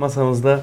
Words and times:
Masamızda 0.00 0.60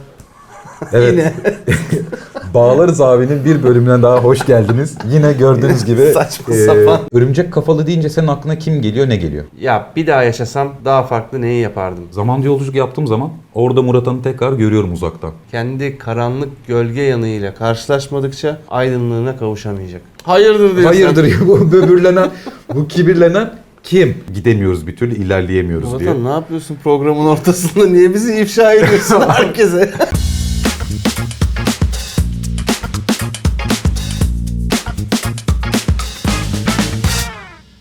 Evet. 0.94 1.12
yine 1.14 1.34
Bağlarız 2.54 3.02
abinin 3.02 3.46
bir 3.46 3.64
bölümüne 3.64 4.02
daha 4.04 4.18
hoş 4.18 4.46
geldiniz. 4.46 4.98
Yine 5.12 5.34
gördüğünüz 5.34 5.86
gibi 5.86 6.12
Saçma 6.14 6.56
e, 6.56 6.66
sapan. 6.66 7.00
örümcek 7.14 7.54
kafalı 7.54 7.88
deyince 7.88 8.10
senin 8.10 8.28
aklına 8.28 8.58
kim 8.58 8.82
geliyor 8.82 9.10
ne 9.10 9.16
geliyor? 9.16 9.44
ya 9.60 9.88
bir 9.96 10.08
daha 10.08 10.24
yaşasam 10.24 10.74
daha 10.86 11.04
farklı 11.04 11.42
neyi 11.42 11.62
yapardım? 11.62 12.04
Zaman 12.12 12.42
yolculuk 12.42 12.76
yaptığım 12.76 13.08
zaman 13.08 13.30
orada 13.54 13.82
Murat 13.82 14.08
Han'ı 14.08 14.22
tekrar 14.24 14.54
görüyorum 14.54 14.94
uzaktan. 14.94 15.32
Kendi 15.52 15.98
karanlık 15.98 16.68
gölge 16.68 17.02
yanıyla 17.02 17.54
karşılaşmadıkça 17.54 18.60
aydınlığına 18.70 19.38
kavuşamayacak. 19.38 20.02
Hayırdır 20.24 20.60
diyorsun. 20.76 20.84
Hayırdır 20.84 21.48
bu 21.48 21.72
böbürlenen, 21.72 22.30
bu 22.76 22.88
kibirlenen 22.88 23.52
kim? 23.88 24.24
Gidemiyoruz 24.34 24.88
bir 24.88 24.96
türlü 24.96 25.16
ilerleyemiyoruz 25.16 26.00
diye. 26.00 26.10
Murat 26.10 26.24
ne 26.24 26.30
yapıyorsun 26.30 26.78
programın 26.84 27.26
ortasında? 27.26 27.88
Niye 27.90 28.14
bizi 28.14 28.42
ifşa 28.42 28.74
ediyorsun 28.74 29.22
herkese? 29.28 29.94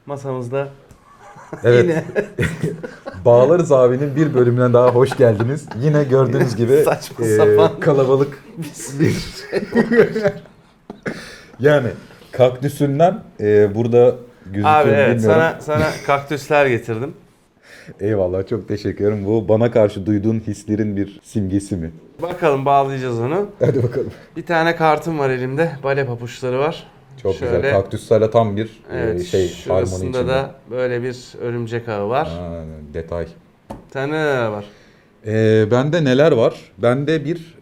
Masamızda 0.07 0.69
Evet. 1.65 2.05
Bağlarız 3.25 3.73
abinin 3.73 4.17
bir 4.17 4.35
bölümüne 4.35 4.73
daha 4.73 4.89
hoş 4.89 5.17
geldiniz. 5.17 5.65
Yine 5.81 6.05
gördüğünüz 6.05 6.57
gibi 6.57 6.83
Saçma 6.85 7.27
e, 7.27 7.37
sapan. 7.37 7.81
kalabalık 7.81 8.45
bir 9.01 9.17
yani 11.61 11.89
kaktüsünden 12.33 13.23
e, 13.41 13.75
burada 13.75 14.15
gözüküyor 14.47 14.69
Abi 14.75 14.91
evet 14.91 15.17
bilmiyorum. 15.19 15.41
sana 15.41 15.61
sana 15.61 15.87
kaktüsler 16.07 16.67
getirdim. 16.67 17.15
Eyvallah 18.01 18.47
çok 18.47 18.69
teşekkür 18.69 19.05
ederim. 19.05 19.27
Bu 19.27 19.49
bana 19.49 19.71
karşı 19.71 20.07
duyduğun 20.07 20.41
hislerin 20.47 20.97
bir 20.97 21.21
simgesi 21.23 21.77
mi? 21.77 21.91
Bakalım 22.23 22.65
bağlayacağız 22.65 23.21
onu. 23.21 23.47
Hadi 23.61 23.83
bakalım. 23.83 24.11
Bir 24.37 24.47
tane 24.47 24.77
kartım 24.77 25.19
var 25.19 25.31
elimde. 25.31 25.71
Bale 25.85 26.07
papuçları 26.07 26.59
var. 26.59 26.87
Çok 27.23 27.35
Şöyle- 27.35 27.57
güzel. 27.57 27.71
Kaktüslerle 27.73 28.31
tam 28.31 28.57
bir 28.57 28.83
Evet, 28.93 29.21
e, 29.21 29.25
şey 29.25 29.41
harmoni 29.41 29.57
şurasında 29.87 30.09
içinde. 30.19 30.27
da 30.29 30.55
böyle 30.71 31.03
bir 31.03 31.17
örümcek 31.41 31.89
ağı 31.89 32.09
var. 32.09 32.27
Aa, 32.27 32.65
detay. 32.95 33.27
Tane 33.91 34.13
neler 34.13 34.47
var? 34.47 34.65
Ee, 35.27 35.67
bende 35.71 36.05
neler 36.05 36.33
var? 36.33 36.55
Bende 36.79 37.25
bir 37.25 37.55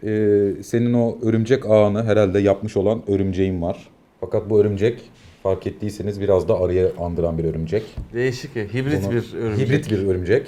e, 0.59 0.63
senin 0.63 0.95
o 0.95 1.19
örümcek 1.23 1.67
ağını 1.67 2.05
herhalde 2.05 2.39
yapmış 2.41 2.77
olan 2.77 3.03
örümceğim 3.09 3.63
var. 3.63 3.89
Fakat 4.21 4.51
bu 4.51 4.61
örümcek 4.61 5.01
fark 5.45 5.67
ettiyseniz 5.67 6.20
biraz 6.20 6.48
da 6.48 6.61
arıya 6.61 6.89
andıran 7.00 7.39
bir 7.39 7.45
örümcek. 7.45 7.97
Değişik 8.12 8.56
ya. 8.56 8.64
Hibrit 8.64 9.05
Bunu- 9.05 9.12
bir 9.12 9.34
örümcek. 9.34 9.69
Hibrit 9.69 9.91
bir 9.91 10.06
örümcek. 10.06 10.47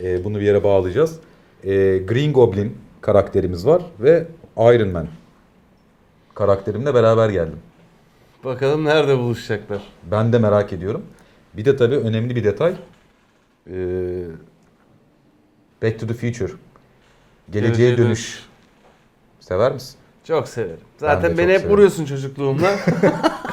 Ee, 0.00 0.24
bunu 0.24 0.36
bir 0.40 0.44
yere 0.44 0.64
bağlayacağız. 0.64 1.18
Ee, 1.64 1.98
Green 1.98 2.32
Goblin 2.32 2.78
karakterimiz 3.00 3.66
var 3.66 3.82
ve 4.00 4.26
Iron 4.56 4.88
Man 4.88 5.08
karakterimle 6.34 6.94
beraber 6.94 7.30
geldim. 7.30 7.58
Bakalım 8.44 8.84
nerede 8.84 9.18
buluşacaklar. 9.18 9.82
Ben 10.10 10.32
de 10.32 10.38
merak 10.38 10.72
ediyorum. 10.72 11.02
Bir 11.54 11.64
de 11.64 11.76
tabii 11.76 11.96
önemli 11.96 12.36
bir 12.36 12.44
detay. 12.44 12.74
Ee, 13.70 13.74
Back 15.82 16.00
to 16.00 16.06
the 16.06 16.14
Future. 16.14 16.52
Geleceğe 17.50 17.90
Geleceğe 17.90 17.98
dönüş. 17.98 18.42
Sever 19.40 19.72
misin? 19.72 19.96
Çok 20.24 20.48
severim. 20.48 20.80
Zaten 20.98 21.38
beni 21.38 21.52
hep 21.52 21.56
severim. 21.58 21.70
vuruyorsun 21.72 22.04
çocukluğumda. 22.04 22.76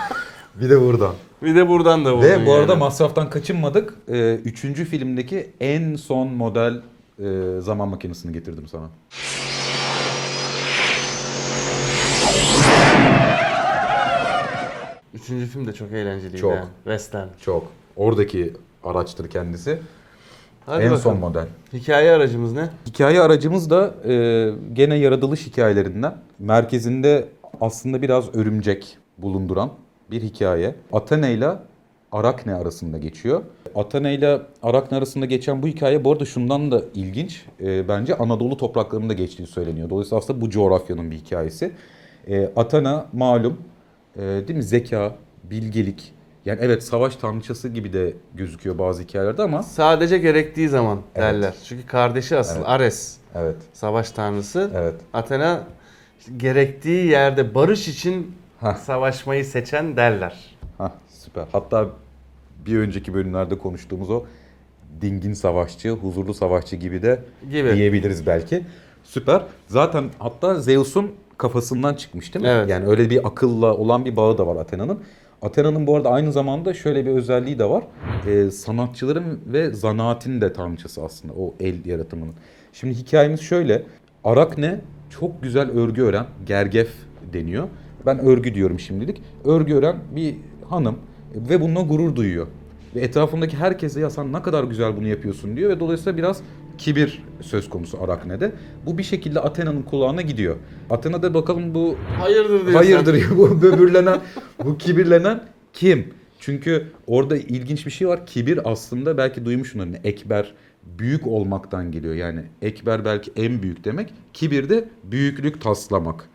Bir 0.62 0.70
de 0.70 0.82
buradan. 0.82 1.14
bir 1.44 1.56
de 1.56 1.68
buradan 1.70 2.06
da 2.06 2.16
vurdun 2.18 2.28
Ve 2.30 2.46
bu 2.46 2.54
arada 2.54 2.72
yani. 2.72 2.80
masraftan 2.80 3.30
kaçınmadık. 3.30 3.94
Ee, 4.12 4.36
üçüncü 4.36 4.86
filmdeki 4.86 5.50
en 5.60 5.96
son 5.96 6.28
model 6.28 6.82
e, 7.20 7.62
zaman 7.62 7.90
makinesini 7.90 8.34
getirdim 8.34 8.68
sana. 8.68 8.90
Üçüncü 15.14 15.46
film 15.46 15.68
de 15.68 15.74
çok 15.74 15.92
eğlenceliydi 15.92 16.38
Çok. 16.38 16.52
yani. 16.56 16.66
Western. 16.84 17.28
Çok. 17.42 17.68
Oradaki 17.96 18.54
araçtır 18.84 19.30
kendisi. 19.30 19.80
Hadi 20.66 20.84
en 20.84 20.92
bakalım. 20.92 21.02
son 21.02 21.18
model. 21.20 21.48
Hikaye 21.74 22.12
aracımız 22.12 22.54
ne? 22.54 22.70
Hikaye 22.88 23.22
aracımız 23.22 23.70
da 23.70 23.94
e, 24.08 24.14
gene 24.74 24.96
yaratılış 24.96 25.48
hikayelerinden. 25.48 26.18
Merkezinde 26.40 27.28
aslında 27.62 28.02
biraz 28.02 28.36
örümcek 28.36 28.98
bulunduran 29.18 29.70
bir 30.12 30.22
hikaye. 30.22 30.76
Athena 30.94 31.28
ile 31.28 31.50
Arakne 32.12 32.54
arasında 32.56 32.98
geçiyor. 32.98 33.42
Athena 33.76 34.10
ile 34.10 34.42
Arakne 34.64 34.98
arasında 34.98 35.26
geçen 35.26 35.64
bu 35.64 35.68
hikaye 35.68 36.04
bu 36.06 36.12
arada 36.12 36.26
şundan 36.26 36.72
da 36.72 36.82
ilginç. 36.96 37.46
E, 37.62 37.88
bence 37.88 38.16
Anadolu 38.18 38.58
topraklarında 38.58 39.14
geçtiği 39.14 39.48
söyleniyor. 39.48 39.90
Dolayısıyla 39.90 40.18
aslında 40.18 40.42
bu 40.42 40.50
coğrafyanın 40.50 41.12
bir 41.12 41.16
hikayesi. 41.16 41.72
E, 42.28 42.50
Athena 42.56 43.06
malum 43.14 43.58
e, 44.16 44.22
değil 44.22 44.56
mi 44.58 44.64
zeka, 44.64 45.16
bilgelik. 45.44 46.14
Yani 46.46 46.60
evet 46.62 46.84
savaş 46.84 47.16
tanrıçası 47.16 47.70
gibi 47.70 47.94
de 47.94 48.14
gözüküyor 48.36 48.78
bazı 48.78 49.04
hikayelerde 49.04 49.42
ama 49.44 49.64
Sadece 49.64 50.18
gerektiği 50.18 50.70
zaman 50.70 51.00
Evet. 51.16 51.34
derler. 51.34 51.54
Çünkü 51.66 51.86
kardeşi 51.86 52.38
asıl 52.38 52.56
Evet. 52.58 52.70
Ares. 52.70 53.18
evet 53.36 53.56
Savaş 53.74 54.12
tanrısı. 54.12 54.72
evet 54.76 54.96
Athena 55.14 55.64
işte 56.20 56.32
gerektiği 56.38 57.06
yerde 57.08 57.56
barış 57.56 57.88
için 57.88 58.36
Hah. 58.62 58.76
savaşmayı 58.78 59.46
seçen 59.46 59.98
derler. 59.98 60.56
Hah 60.78 60.92
süper. 61.10 61.46
Hatta 61.52 61.88
bir 62.66 62.78
önceki 62.78 63.14
bölümlerde 63.14 63.58
konuştuğumuz 63.58 64.10
o 64.10 64.24
dingin 65.02 65.34
savaşçı, 65.34 65.90
huzurlu 65.92 66.34
savaşçı 66.34 66.76
gibi 66.76 67.02
de 67.02 67.20
Gibi. 67.52 67.76
diyebiliriz 67.76 68.28
belki. 68.28 68.64
Süper. 69.04 69.42
Zaten 69.68 70.04
hatta 70.20 70.56
Zeus'un 70.56 71.12
kafasından 71.38 71.94
çıkmış 71.94 72.34
değil 72.34 72.46
mi? 72.46 72.50
Evet. 72.52 72.70
Yani 72.70 72.86
öyle 72.88 73.10
bir 73.10 73.28
akılla 73.28 73.74
olan 73.74 74.06
bir 74.06 74.16
bağı 74.16 74.38
da 74.38 74.48
var 74.48 74.56
Athena'nın. 74.56 75.00
Athena'nın 75.42 75.88
bu 75.88 75.96
arada 75.96 76.10
aynı 76.10 76.32
zamanda 76.32 76.74
şöyle 76.74 77.06
bir 77.06 77.12
özelliği 77.12 77.60
de 77.60 77.66
var. 77.70 77.84
Ee, 78.28 78.52
sanatçıların 78.52 79.40
ve 79.46 79.70
zanaatin 79.74 80.42
de 80.42 80.54
tanrıçası 80.54 81.04
aslında 81.04 81.34
o 81.34 81.54
el 81.60 81.86
yaratımının. 81.86 82.34
Şimdi 82.74 82.94
hikayemiz 82.96 83.42
şöyle. 83.42 83.84
Arakne 84.24 84.82
çok 85.10 85.44
güzel 85.44 85.70
örgü 85.72 86.02
ören, 86.02 86.26
gergef 86.46 86.90
deniyor. 87.34 87.68
Ben 88.06 88.20
örgü 88.20 88.54
diyorum 88.56 88.80
şimdilik. 88.80 89.22
Örgü 89.46 89.74
ören 89.74 89.96
bir 90.16 90.36
hanım 90.70 90.96
ve 91.36 91.62
bununla 91.62 91.82
gurur 91.82 92.16
duyuyor. 92.16 92.48
Ve 92.96 93.00
etrafındaki 93.02 93.58
herkese 93.58 94.00
ya 94.00 94.10
sen 94.10 94.34
ne 94.34 94.42
kadar 94.42 94.64
güzel 94.64 94.98
bunu 94.98 95.08
yapıyorsun 95.08 95.58
diyor 95.58 95.70
ve 95.70 95.80
dolayısıyla 95.80 96.18
biraz 96.18 96.42
kibir 96.78 97.24
söz 97.42 97.70
konusu 97.70 98.04
Arakne'de. 98.04 98.52
Bu 98.86 98.98
bir 98.98 99.04
şekilde 99.04 99.40
Athena'nın 99.40 99.82
kulağına 99.82 100.22
gidiyor. 100.22 100.56
Athena'da 100.90 101.34
bakalım 101.34 101.76
bu 101.76 101.96
Hayırdır 102.20 102.50
diyorsun. 102.50 102.74
hayırdır 102.74 103.14
ya 103.14 103.28
bu 103.38 103.62
böbürlenen, 103.62 104.20
bu 104.66 104.78
kibirlenen 104.78 105.44
kim? 105.74 106.08
Çünkü 106.40 106.88
orada 107.08 107.38
ilginç 107.38 107.86
bir 107.86 107.92
şey 107.92 108.08
var. 108.08 108.26
Kibir 108.26 108.72
aslında 108.72 109.18
belki 109.18 109.46
duymuşsunuz. 109.46 109.86
Hani 109.86 110.00
ekber 110.04 110.54
büyük 111.00 111.28
olmaktan 111.28 111.92
geliyor. 111.92 112.16
Yani 112.16 112.42
ekber 112.62 113.06
belki 113.06 113.32
en 113.36 113.62
büyük 113.62 113.84
demek. 113.84 114.14
Kibir 114.34 114.70
de 114.70 114.86
büyüklük 115.04 115.62
taslamak. 115.62 116.30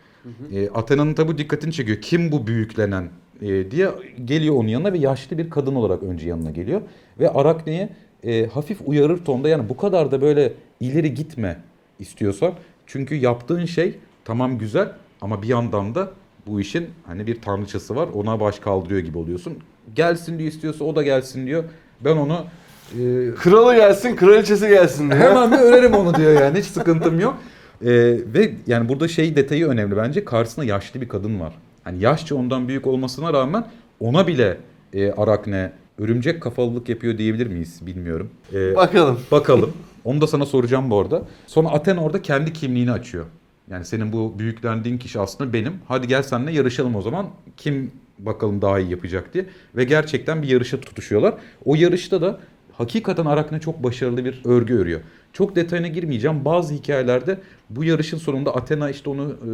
E, 0.53 0.69
Athena'nın 0.69 1.13
tabi 1.13 1.37
dikkatini 1.37 1.73
çekiyor. 1.73 2.01
Kim 2.01 2.31
bu 2.31 2.47
büyüklenen 2.47 3.09
e, 3.41 3.71
diye 3.71 3.89
geliyor 4.25 4.55
onun 4.55 4.67
yanına 4.67 4.93
ve 4.93 4.97
yaşlı 4.97 5.37
bir 5.37 5.49
kadın 5.49 5.75
olarak 5.75 6.03
önce 6.03 6.29
yanına 6.29 6.51
geliyor. 6.51 6.81
Ve 7.19 7.29
Arakne'ye 7.29 7.89
e, 8.23 8.45
hafif 8.47 8.77
uyarır 8.85 9.25
tonda 9.25 9.49
yani 9.49 9.69
bu 9.69 9.77
kadar 9.77 10.11
da 10.11 10.21
böyle 10.21 10.53
ileri 10.79 11.13
gitme 11.13 11.57
istiyorsan. 11.99 12.53
Çünkü 12.85 13.15
yaptığın 13.15 13.65
şey 13.65 13.95
tamam 14.25 14.57
güzel 14.57 14.91
ama 15.21 15.41
bir 15.41 15.47
yandan 15.47 15.95
da 15.95 16.11
bu 16.47 16.61
işin 16.61 16.87
hani 17.07 17.27
bir 17.27 17.41
tanrıçası 17.41 17.95
var 17.95 18.09
ona 18.13 18.39
baş 18.39 18.59
kaldırıyor 18.59 18.99
gibi 19.01 19.17
oluyorsun. 19.17 19.57
Gelsin 19.95 20.39
diyor 20.39 20.51
istiyorsa 20.51 20.83
o 20.83 20.95
da 20.95 21.03
gelsin 21.03 21.47
diyor. 21.47 21.63
Ben 22.01 22.17
onu 22.17 22.45
e, 22.91 23.31
Kralı 23.35 23.75
gelsin, 23.75 24.15
kraliçesi 24.15 24.69
gelsin 24.69 25.11
diyor. 25.11 25.21
Hemen 25.21 25.51
bir 25.51 25.57
örerim 25.57 25.93
onu 25.93 26.13
diyor 26.13 26.41
yani 26.41 26.59
hiç 26.59 26.65
sıkıntım 26.65 27.19
yok. 27.19 27.37
Ee, 27.81 27.87
ve 28.33 28.53
yani 28.67 28.89
burada 28.89 29.07
şey 29.07 29.35
detayı 29.35 29.67
önemli 29.67 29.97
bence 29.97 30.25
karşısında 30.25 30.65
yaşlı 30.65 31.01
bir 31.01 31.07
kadın 31.09 31.39
var. 31.39 31.53
Hani 31.83 32.03
yaşça 32.03 32.35
ondan 32.35 32.67
büyük 32.67 32.87
olmasına 32.87 33.33
rağmen 33.33 33.65
ona 33.99 34.27
bile 34.27 34.57
e, 34.93 35.11
Arakne 35.11 35.71
örümcek 35.97 36.41
kafalılık 36.41 36.89
yapıyor 36.89 37.17
diyebilir 37.17 37.47
miyiz 37.47 37.79
bilmiyorum. 37.85 38.29
Ee, 38.53 38.75
Bakalım. 38.75 39.19
bakalım. 39.31 39.73
Onu 40.03 40.21
da 40.21 40.27
sana 40.27 40.45
soracağım 40.45 40.89
bu 40.89 40.99
arada. 40.99 41.21
Sonra 41.47 41.69
Athena 41.69 42.03
orada 42.03 42.21
kendi 42.21 42.53
kimliğini 42.53 42.91
açıyor. 42.91 43.25
Yani 43.71 43.85
senin 43.85 44.13
bu 44.13 44.39
büyüklendiğin 44.39 44.97
kişi 44.97 45.19
aslında 45.19 45.53
benim. 45.53 45.73
Hadi 45.87 46.07
gel 46.07 46.23
seninle 46.23 46.51
yarışalım 46.51 46.95
o 46.95 47.01
zaman. 47.01 47.27
Kim 47.57 47.91
bakalım 48.19 48.61
daha 48.61 48.79
iyi 48.79 48.91
yapacak 48.91 49.33
diye. 49.33 49.45
Ve 49.75 49.83
gerçekten 49.83 50.41
bir 50.41 50.47
yarışa 50.47 50.79
tutuşuyorlar. 50.79 51.33
O 51.65 51.75
yarışta 51.75 52.21
da 52.21 52.39
hakikaten 52.77 53.25
Arakne 53.25 53.59
çok 53.59 53.83
başarılı 53.83 54.25
bir 54.25 54.41
örgü 54.45 54.73
örüyor. 54.73 55.01
Çok 55.33 55.55
detayına 55.55 55.87
girmeyeceğim. 55.87 56.45
Bazı 56.45 56.73
hikayelerde 56.73 57.37
bu 57.69 57.83
yarışın 57.83 58.17
sonunda 58.17 58.55
Athena 58.55 58.89
işte 58.89 59.09
onu 59.09 59.23
e, 59.23 59.49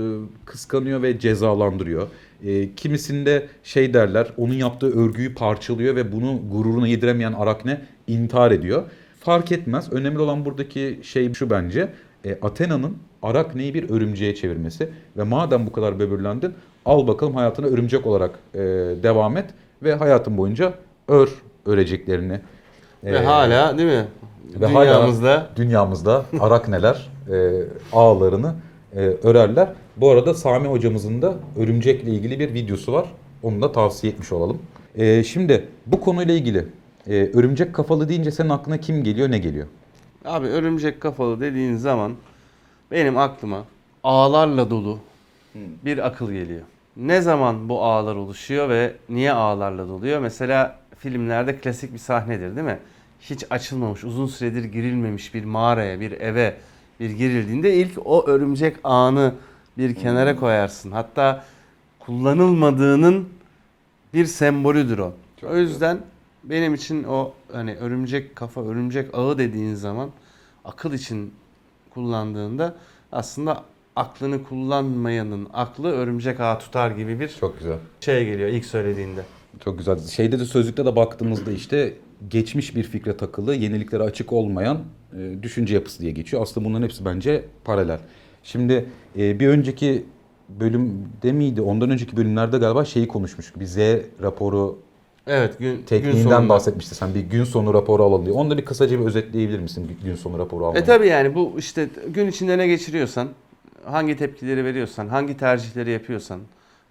kıskanıyor 0.45 1.01
ve 1.01 1.19
cezalandırıyor. 1.19 2.07
E, 2.43 2.75
kimisinde 2.75 3.47
şey 3.63 3.93
derler 3.93 4.27
onun 4.37 4.53
yaptığı 4.53 5.03
örgüyü 5.03 5.35
parçalıyor 5.35 5.95
ve 5.95 6.11
bunu 6.11 6.41
gururuna 6.51 6.87
yediremeyen 6.87 7.33
Arakne 7.33 7.81
intihar 8.07 8.51
ediyor. 8.51 8.83
Fark 9.19 9.51
etmez. 9.51 9.93
Önemli 9.93 10.19
olan 10.19 10.45
buradaki 10.45 10.99
şey 11.03 11.33
şu 11.33 11.49
bence. 11.49 11.93
E, 12.25 12.37
Athena'nın 12.41 12.97
Arakne'yi 13.23 13.73
bir 13.73 13.89
örümceğe 13.89 14.35
çevirmesi. 14.35 14.89
Ve 15.17 15.23
madem 15.23 15.67
bu 15.67 15.71
kadar 15.71 15.99
böbürlendin 15.99 16.53
al 16.85 17.07
bakalım 17.07 17.35
hayatına 17.35 17.65
örümcek 17.65 18.07
olarak 18.07 18.39
e, 18.53 18.59
devam 19.03 19.37
et. 19.37 19.45
Ve 19.83 19.93
hayatın 19.93 20.37
boyunca 20.37 20.73
ör 21.07 21.29
öreceklerini. 21.65 22.39
Ve 23.03 23.17
E, 23.17 23.23
hala 23.23 23.77
değil 23.77 23.89
mi? 23.89 24.05
ve 24.61 24.65
hala- 24.65 24.85
Dünyamızda 24.85 25.47
dünyamızda 25.55 26.25
arakneler 26.39 27.09
e, 27.31 27.61
ağlarını 27.93 28.53
e, 28.95 28.99
örerler. 28.99 29.69
Bu 29.97 30.09
arada 30.11 30.33
Sami 30.33 30.67
hocamızın 30.67 31.21
da 31.21 31.33
örümcekle 31.57 32.11
ilgili 32.11 32.39
bir 32.39 32.53
videosu 32.53 32.93
var. 32.93 33.05
Onu 33.43 33.61
da 33.61 33.71
tavsiye 33.71 34.13
etmiş 34.13 34.31
olalım. 34.31 34.59
E, 34.95 35.23
şimdi 35.23 35.67
bu 35.85 35.99
konuyla 36.01 36.33
ilgili 36.33 36.65
e, 37.07 37.13
örümcek 37.33 37.73
kafalı 37.75 38.09
deyince 38.09 38.31
senin 38.31 38.49
aklına 38.49 38.77
kim 38.77 39.03
geliyor 39.03 39.31
ne 39.31 39.37
geliyor? 39.37 39.67
Abi 40.25 40.47
örümcek 40.47 41.01
kafalı 41.01 41.41
dediğin 41.41 41.75
zaman 41.75 42.13
benim 42.91 43.17
aklıma 43.17 43.63
ağlarla 44.03 44.69
dolu 44.69 44.97
bir 45.55 46.07
akıl 46.07 46.31
geliyor. 46.31 46.61
Ne 46.97 47.21
zaman 47.21 47.69
bu 47.69 47.83
ağlar 47.83 48.15
oluşuyor 48.15 48.69
ve 48.69 48.93
niye 49.09 49.31
ağlarla 49.33 49.87
doluyor? 49.87 50.19
Mesela 50.19 50.75
filmlerde 51.01 51.57
klasik 51.57 51.93
bir 51.93 51.97
sahnedir 51.97 52.55
değil 52.55 52.67
mi? 52.67 52.79
Hiç 53.21 53.43
açılmamış, 53.49 54.03
uzun 54.03 54.27
süredir 54.27 54.63
girilmemiş 54.63 55.33
bir 55.33 55.45
mağaraya, 55.45 55.99
bir 55.99 56.11
eve 56.11 56.55
bir 56.99 57.09
girildiğinde 57.09 57.75
ilk 57.75 57.91
o 58.05 58.27
örümcek 58.27 58.77
ağını 58.83 59.33
bir 59.77 59.95
kenara 59.95 60.35
koyarsın. 60.35 60.91
Hatta 60.91 61.45
kullanılmadığının 61.99 63.29
bir 64.13 64.25
sembolüdür 64.25 64.97
o. 64.97 65.13
o 65.43 65.57
yüzden 65.57 65.97
benim 66.43 66.73
için 66.73 67.03
o 67.03 67.33
hani 67.51 67.75
örümcek 67.75 68.35
kafa, 68.35 68.65
örümcek 68.65 69.09
ağı 69.13 69.37
dediğin 69.37 69.75
zaman 69.75 70.09
akıl 70.65 70.93
için 70.93 71.33
kullandığında 71.93 72.75
aslında 73.11 73.63
aklını 73.95 74.43
kullanmayanın 74.43 75.47
aklı 75.53 75.91
örümcek 75.91 76.39
ağı 76.39 76.59
tutar 76.59 76.91
gibi 76.91 77.19
bir 77.19 77.37
Çok 77.39 77.59
güzel. 77.59 77.77
şey 77.99 78.25
geliyor 78.25 78.49
ilk 78.49 78.65
söylediğinde. 78.65 79.21
Çok 79.59 79.77
güzel. 79.77 79.99
Şeyde 79.99 80.39
de 80.39 80.45
sözlükte 80.45 80.85
de 80.85 80.95
baktığımızda 80.95 81.51
işte 81.51 81.93
geçmiş 82.29 82.75
bir 82.75 82.83
fikre 82.83 83.17
takılı, 83.17 83.55
yeniliklere 83.55 84.03
açık 84.03 84.33
olmayan 84.33 84.79
e, 85.17 85.43
düşünce 85.43 85.73
yapısı 85.73 85.99
diye 86.01 86.11
geçiyor. 86.11 86.43
Aslında 86.43 86.67
bunların 86.67 86.83
hepsi 86.83 87.05
bence 87.05 87.45
paralel. 87.63 87.99
Şimdi 88.43 88.85
e, 89.17 89.39
bir 89.39 89.47
önceki 89.47 90.05
bölümde 90.49 91.31
miydi? 91.31 91.61
Ondan 91.61 91.89
önceki 91.89 92.17
bölümlerde 92.17 92.57
galiba 92.57 92.85
şeyi 92.85 93.07
konuşmuştuk. 93.07 93.59
Bir 93.59 93.65
Z 93.65 93.77
raporu 94.23 94.79
Evet 95.27 95.59
gün, 95.59 95.75
gün 95.75 95.83
tekniğinden 95.83 96.23
sonunda. 96.23 96.49
bahsetmişti 96.49 96.95
sen. 96.95 97.15
Bir 97.15 97.19
gün 97.19 97.43
sonu 97.43 97.73
raporu 97.73 98.03
alalım 98.03 98.25
diye. 98.25 98.35
Onu 98.35 98.49
da 98.49 98.57
bir 98.57 98.65
kısaca 98.65 98.99
bir 98.99 99.05
özetleyebilir 99.05 99.59
misin 99.59 99.97
gün 100.03 100.15
sonu 100.15 100.39
raporu 100.39 100.65
almayı? 100.65 100.83
E 100.83 100.85
tabi 100.85 101.07
yani 101.07 101.35
bu 101.35 101.53
işte 101.57 101.89
gün 102.07 102.27
içinde 102.27 102.57
ne 102.57 102.67
geçiriyorsan, 102.67 103.27
hangi 103.85 104.17
tepkileri 104.17 104.65
veriyorsan, 104.65 105.07
hangi 105.07 105.37
tercihleri 105.37 105.91
yapıyorsan, 105.91 106.39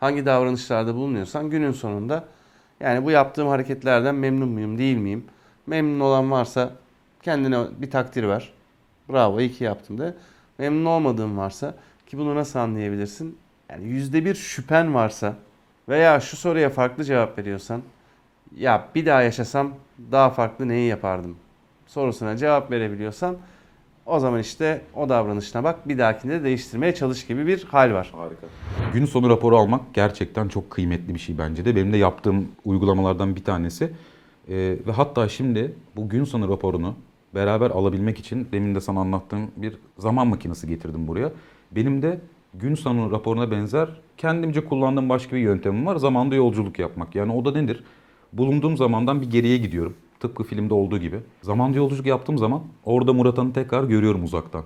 hangi 0.01 0.27
davranışlarda 0.27 0.95
bulunuyorsan 0.95 1.51
günün 1.51 1.73
sonunda 1.73 2.25
yani 2.81 3.05
bu 3.05 3.11
yaptığım 3.11 3.49
hareketlerden 3.49 4.15
memnun 4.15 4.49
muyum, 4.49 4.79
değil 4.79 4.97
miyim? 4.97 5.25
Memnun 5.67 6.01
olan 6.01 6.31
varsa 6.31 6.73
kendine 7.23 7.59
bir 7.79 7.91
takdir 7.91 8.29
ver. 8.29 8.53
Bravo 9.09 9.41
iyi 9.41 9.53
ki 9.53 9.65
yaptım 9.65 9.99
de. 9.99 10.15
Memnun 10.59 10.85
olmadığın 10.85 11.39
varsa 11.39 11.75
ki 12.07 12.19
bunu 12.19 12.35
nasıl 12.35 12.59
anlayabilirsin? 12.59 13.39
Yani 13.71 13.85
yüzde 13.85 14.25
bir 14.25 14.35
şüphen 14.35 14.95
varsa 14.95 15.35
veya 15.89 16.21
şu 16.21 16.37
soruya 16.37 16.71
farklı 16.71 17.05
cevap 17.05 17.39
veriyorsan 17.39 17.83
ya 18.57 18.89
bir 18.95 19.07
daha 19.07 19.23
yaşasam 19.23 19.75
daha 20.13 20.31
farklı 20.31 20.69
neyi 20.69 20.89
yapardım 20.89 21.37
sorusuna 21.91 22.37
cevap 22.37 22.71
verebiliyorsan 22.71 23.37
o 24.11 24.21
zaman 24.21 24.41
işte 24.41 24.81
o 24.95 25.09
davranışına 25.09 25.65
bak 25.65 25.89
bir 25.89 25.99
dahakinde 25.99 26.41
de 26.41 26.45
değiştirmeye 26.45 26.95
çalış 26.95 27.27
gibi 27.27 27.47
bir 27.47 27.65
hal 27.65 27.93
var. 27.93 28.13
Harika. 28.17 28.47
Gün 28.93 29.05
sonu 29.05 29.29
raporu 29.29 29.57
almak 29.57 29.95
gerçekten 29.95 30.49
çok 30.49 30.71
kıymetli 30.71 31.15
bir 31.15 31.19
şey 31.19 31.39
bence 31.39 31.65
de. 31.65 31.77
Benim 31.77 31.93
de 31.93 31.97
yaptığım 31.97 32.49
uygulamalardan 32.65 33.37
bir 33.37 33.45
tanesi. 33.45 33.85
Ee, 34.49 34.77
ve 34.87 34.93
hatta 34.93 35.29
şimdi 35.29 35.75
bu 35.97 36.09
gün 36.09 36.25
sonu 36.25 36.49
raporunu 36.49 36.95
beraber 37.35 37.71
alabilmek 37.71 38.19
için 38.19 38.49
demin 38.53 38.75
de 38.75 38.81
sana 38.81 39.01
anlattığım 39.01 39.51
bir 39.57 39.79
zaman 39.99 40.27
makinesi 40.27 40.69
getirdim 40.69 41.09
buraya. 41.09 41.33
Benim 41.73 42.03
de 42.03 42.21
gün 42.55 42.75
sonu 42.75 43.11
raporuna 43.11 43.51
benzer 43.51 43.89
kendimce 44.17 44.65
kullandığım 44.65 45.09
başka 45.09 45.37
bir 45.37 45.41
yöntemim 45.41 45.87
var. 45.87 45.97
Zamanda 45.97 46.35
yolculuk 46.35 46.79
yapmak. 46.79 47.15
Yani 47.15 47.33
o 47.33 47.45
da 47.45 47.53
nedir? 47.53 47.85
Bulunduğum 48.33 48.77
zamandan 48.77 49.21
bir 49.21 49.31
geriye 49.31 49.57
gidiyorum. 49.57 49.95
Tıpkı 50.21 50.45
filmde 50.45 50.75
olduğu 50.75 50.99
gibi. 50.99 51.21
Zamanda 51.43 51.77
yolculuk 51.77 52.07
yaptığım 52.07 52.39
zaman 52.39 52.63
orada 52.85 53.13
Murat 53.13 53.39
Han'ı 53.39 53.53
tekrar 53.53 53.85
görüyorum 53.85 54.25
uzaktan 54.25 54.65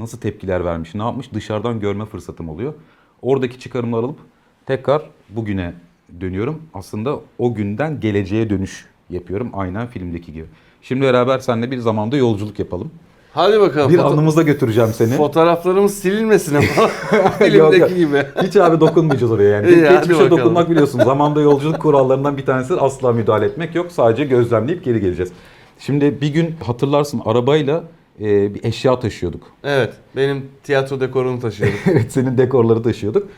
nasıl 0.00 0.18
tepkiler 0.18 0.64
vermiş, 0.64 0.94
ne 0.94 1.02
yapmış 1.02 1.32
dışarıdan 1.32 1.80
görme 1.80 2.04
fırsatım 2.04 2.48
oluyor. 2.48 2.74
Oradaki 3.22 3.60
çıkarımları 3.60 4.06
alıp 4.06 4.18
tekrar 4.66 5.02
bugüne 5.28 5.74
dönüyorum. 6.20 6.62
Aslında 6.74 7.20
o 7.38 7.54
günden 7.54 8.00
geleceğe 8.00 8.50
dönüş 8.50 8.86
yapıyorum 9.10 9.50
aynen 9.52 9.86
filmdeki 9.86 10.32
gibi. 10.32 10.46
Şimdi 10.82 11.02
beraber 11.02 11.38
seninle 11.38 11.70
bir 11.70 11.78
zamanda 11.78 12.16
yolculuk 12.16 12.58
yapalım. 12.58 12.90
Hadi 13.34 13.60
bakalım. 13.60 13.92
Bir 13.92 13.98
foto- 13.98 14.12
anımıza 14.12 14.42
götüreceğim 14.42 14.90
seni. 14.94 15.10
Fotoğraflarımız 15.16 15.94
silinmesin 15.98 16.54
ama 16.54 16.64
Yok, 17.16 17.32
filmdeki 17.38 17.80
yok. 17.80 17.96
gibi. 17.96 18.22
Hiç 18.42 18.56
abi 18.56 18.80
dokunmayacağız 18.80 19.32
oraya 19.32 19.48
yani. 19.50 19.68
İyi, 19.68 19.84
hadi 19.86 19.94
Geçmişe 19.98 20.20
bakalım. 20.20 20.30
dokunmak 20.38 20.70
biliyorsun. 20.70 20.98
Zamanda 21.04 21.40
yolculuk 21.40 21.78
kurallarından 21.82 22.36
bir 22.36 22.46
tanesi 22.46 22.74
asla 22.74 23.12
müdahale 23.12 23.44
etmek 23.46 23.74
yok. 23.74 23.92
Sadece 23.92 24.24
gözlemleyip 24.24 24.84
geri 24.84 25.00
geleceğiz. 25.00 25.32
Şimdi 25.78 26.20
bir 26.20 26.28
gün 26.28 26.54
hatırlarsın 26.66 27.20
arabayla 27.24 27.84
e, 28.20 28.54
bir 28.54 28.64
eşya 28.64 29.00
taşıyorduk. 29.00 29.42
Evet 29.64 29.92
benim 30.16 30.46
tiyatro 30.62 31.00
dekorunu 31.00 31.40
taşıyorum. 31.40 31.76
evet 31.92 32.12
senin 32.12 32.38
dekorları 32.38 32.82
taşıyorduk. 32.82 33.28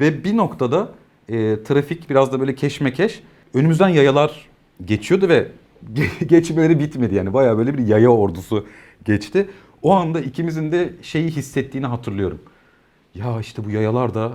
Ve 0.00 0.24
bir 0.24 0.36
noktada 0.36 0.88
e, 1.28 1.62
trafik 1.62 2.10
biraz 2.10 2.32
da 2.32 2.40
böyle 2.40 2.54
keşmekeş. 2.54 3.22
Önümüzden 3.54 3.88
yayalar 3.88 4.48
geçiyordu 4.84 5.28
ve 5.28 5.46
ge- 5.94 6.24
geçmeleri 6.24 6.80
bitmedi 6.80 7.14
yani. 7.14 7.34
Bayağı 7.34 7.58
böyle 7.58 7.78
bir 7.78 7.86
yaya 7.86 8.08
ordusu 8.08 8.64
geçti. 9.04 9.46
O 9.82 9.94
anda 9.94 10.20
ikimizin 10.20 10.72
de 10.72 10.92
şeyi 11.02 11.30
hissettiğini 11.30 11.86
hatırlıyorum. 11.86 12.38
Ya 13.14 13.40
işte 13.40 13.64
bu 13.64 13.70
yayalar 13.70 14.14
da 14.14 14.32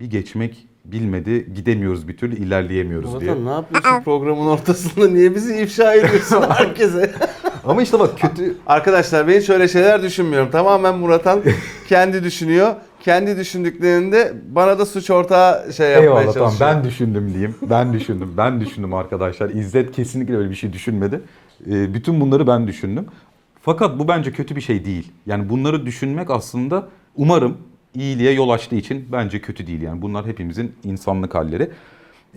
bir 0.00 0.06
geçmek 0.10 0.66
bilmedi. 0.84 1.54
Gidemiyoruz 1.54 2.08
bir 2.08 2.16
türlü 2.16 2.36
ilerleyemiyoruz 2.36 3.20
diye. 3.20 3.30
Vatan 3.30 3.46
ne 3.46 3.50
yapıyorsun 3.50 4.02
programın 4.04 4.46
ortasında? 4.46 5.08
Niye 5.08 5.34
bizi 5.34 5.56
ifşa 5.56 5.94
ediyorsun 5.94 6.44
herkese? 6.48 7.12
Ama 7.64 7.82
işte 7.82 7.98
bak 7.98 8.18
kötü 8.18 8.56
Arkadaşlar 8.66 9.28
ben 9.28 9.40
hiç 9.40 9.50
öyle 9.50 9.68
şeyler 9.68 10.02
düşünmüyorum. 10.02 10.50
Tamamen 10.50 10.98
Muratan 10.98 11.40
kendi 11.88 12.24
düşünüyor. 12.24 12.74
Kendi 13.00 13.36
düşündüklerinde 13.36 14.34
bana 14.50 14.78
da 14.78 14.86
suç 14.86 15.10
ortağı 15.10 15.72
şey 15.72 15.90
yapmaya 15.90 16.04
Eyvallah 16.04 16.34
tamam 16.34 16.34
çalışıyor. 16.50 16.70
ben 16.70 16.84
düşündüm 16.84 17.28
diyeyim. 17.28 17.54
Ben 17.62 17.92
düşündüm. 17.92 18.34
Ben 18.36 18.60
düşündüm 18.60 18.94
arkadaşlar. 18.94 19.50
İzzet 19.50 19.92
kesinlikle 19.92 20.36
öyle 20.36 20.50
bir 20.50 20.54
şey 20.54 20.72
düşünmedi. 20.72 21.20
Ee, 21.70 21.94
bütün 21.94 22.20
bunları 22.20 22.46
ben 22.46 22.66
düşündüm. 22.66 23.06
Fakat 23.62 23.98
bu 23.98 24.08
bence 24.08 24.32
kötü 24.32 24.56
bir 24.56 24.60
şey 24.60 24.84
değil. 24.84 25.12
Yani 25.26 25.48
bunları 25.48 25.86
düşünmek 25.86 26.30
aslında 26.30 26.88
umarım 27.16 27.56
iyiliğe 27.94 28.32
yol 28.32 28.48
açtığı 28.48 28.76
için 28.76 29.08
bence 29.12 29.40
kötü 29.40 29.66
değil. 29.66 29.82
Yani 29.82 30.02
bunlar 30.02 30.26
hepimizin 30.26 30.72
insanlık 30.84 31.34
halleri. 31.34 31.70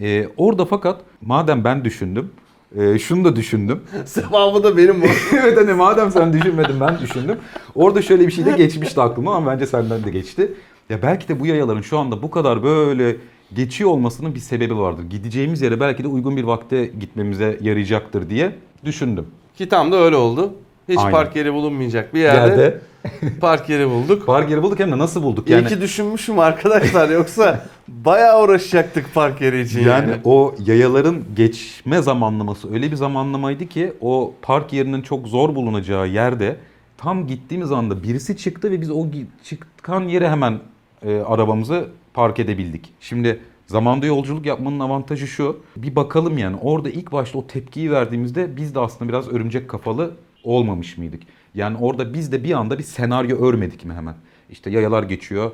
Ee, 0.01 0.27
orada 0.37 0.65
fakat 0.65 1.01
madem 1.21 1.63
ben 1.63 1.85
düşündüm, 1.85 2.31
e, 2.77 2.99
şunu 2.99 3.25
da 3.25 3.35
düşündüm. 3.35 3.81
Sevabı 4.05 4.63
da 4.63 4.77
benim 4.77 5.01
bu. 5.01 5.05
evet 5.35 5.57
hani 5.57 5.73
madem 5.73 6.11
sen 6.11 6.33
düşünmedin 6.33 6.79
ben 6.79 6.99
düşündüm. 6.99 7.37
Orada 7.75 8.01
şöyle 8.01 8.27
bir 8.27 8.31
şey 8.31 8.45
de 8.45 8.51
geçmişti 8.51 9.01
aklıma 9.01 9.35
ama 9.35 9.51
bence 9.51 9.65
senden 9.65 10.03
de 10.03 10.11
geçti. 10.11 10.53
Ya 10.89 11.01
belki 11.01 11.27
de 11.27 11.39
bu 11.39 11.45
yayaların 11.45 11.81
şu 11.81 11.97
anda 11.97 12.21
bu 12.21 12.31
kadar 12.31 12.63
böyle 12.63 13.15
geçiyor 13.55 13.89
olmasının 13.89 14.35
bir 14.35 14.39
sebebi 14.39 14.77
vardır. 14.77 15.03
Gideceğimiz 15.09 15.61
yere 15.61 15.79
belki 15.79 16.03
de 16.03 16.07
uygun 16.07 16.37
bir 16.37 16.43
vakte 16.43 16.85
gitmemize 16.85 17.57
yarayacaktır 17.61 18.29
diye 18.29 18.55
düşündüm. 18.85 19.27
Ki 19.57 19.69
tam 19.69 19.91
da 19.91 19.97
öyle 19.97 20.15
oldu. 20.15 20.53
Hiç 20.89 20.97
Aynen. 20.99 21.11
park 21.11 21.35
yeri 21.35 21.53
bulunmayacak 21.53 22.13
bir 22.13 22.19
yerde 22.19 22.61
Yerde 22.61 22.79
park 23.41 23.69
yeri 23.69 23.89
bulduk. 23.89 24.25
park 24.25 24.49
yeri 24.49 24.63
bulduk 24.63 24.79
hem 24.79 24.91
de 24.91 24.97
nasıl 24.97 25.23
bulduk? 25.23 25.47
İyi 25.49 25.51
Yani, 25.51 25.67
ki 25.67 25.81
düşünmüşüm 25.81 26.39
arkadaşlar 26.39 27.09
yoksa 27.09 27.65
bayağı 27.87 28.43
uğraşacaktık 28.43 29.13
park 29.13 29.41
yeri 29.41 29.61
için 29.61 29.79
yani. 29.79 30.09
yani 30.09 30.21
o 30.23 30.55
yayaların 30.65 31.23
geçme 31.35 32.01
zamanlaması 32.01 32.73
öyle 32.73 32.91
bir 32.91 32.95
zamanlamaydı 32.95 33.65
ki 33.65 33.93
o 34.01 34.33
park 34.41 34.73
yerinin 34.73 35.01
çok 35.01 35.27
zor 35.27 35.55
bulunacağı 35.55 36.07
yerde 36.07 36.55
tam 36.97 37.27
gittiğimiz 37.27 37.71
anda 37.71 38.03
birisi 38.03 38.37
çıktı 38.37 38.71
ve 38.71 38.81
biz 38.81 38.91
o 38.91 39.05
çıkan 39.43 40.01
yere 40.01 40.29
hemen 40.29 40.59
e, 41.05 41.19
arabamızı 41.19 41.87
park 42.13 42.39
edebildik. 42.39 42.93
Şimdi 42.99 43.39
zamanda 43.67 44.05
yolculuk 44.05 44.45
yapmanın 44.45 44.79
avantajı 44.79 45.27
şu. 45.27 45.59
Bir 45.77 45.95
bakalım 45.95 46.37
yani 46.37 46.57
orada 46.61 46.89
ilk 46.89 47.11
başta 47.11 47.37
o 47.37 47.47
tepkiyi 47.47 47.91
verdiğimizde 47.91 48.57
biz 48.57 48.75
de 48.75 48.79
aslında 48.79 49.09
biraz 49.09 49.27
örümcek 49.27 49.69
kafalı 49.69 50.11
olmamış 50.45 50.97
mıydık? 50.97 51.21
Yani 51.55 51.77
orada 51.77 52.13
biz 52.13 52.31
de 52.31 52.43
bir 52.43 52.51
anda 52.51 52.77
bir 52.77 52.83
senaryo 52.83 53.37
örmedik 53.37 53.85
mi 53.85 53.93
hemen? 53.93 54.15
İşte 54.49 54.69
yayalar 54.69 55.03
geçiyor. 55.03 55.51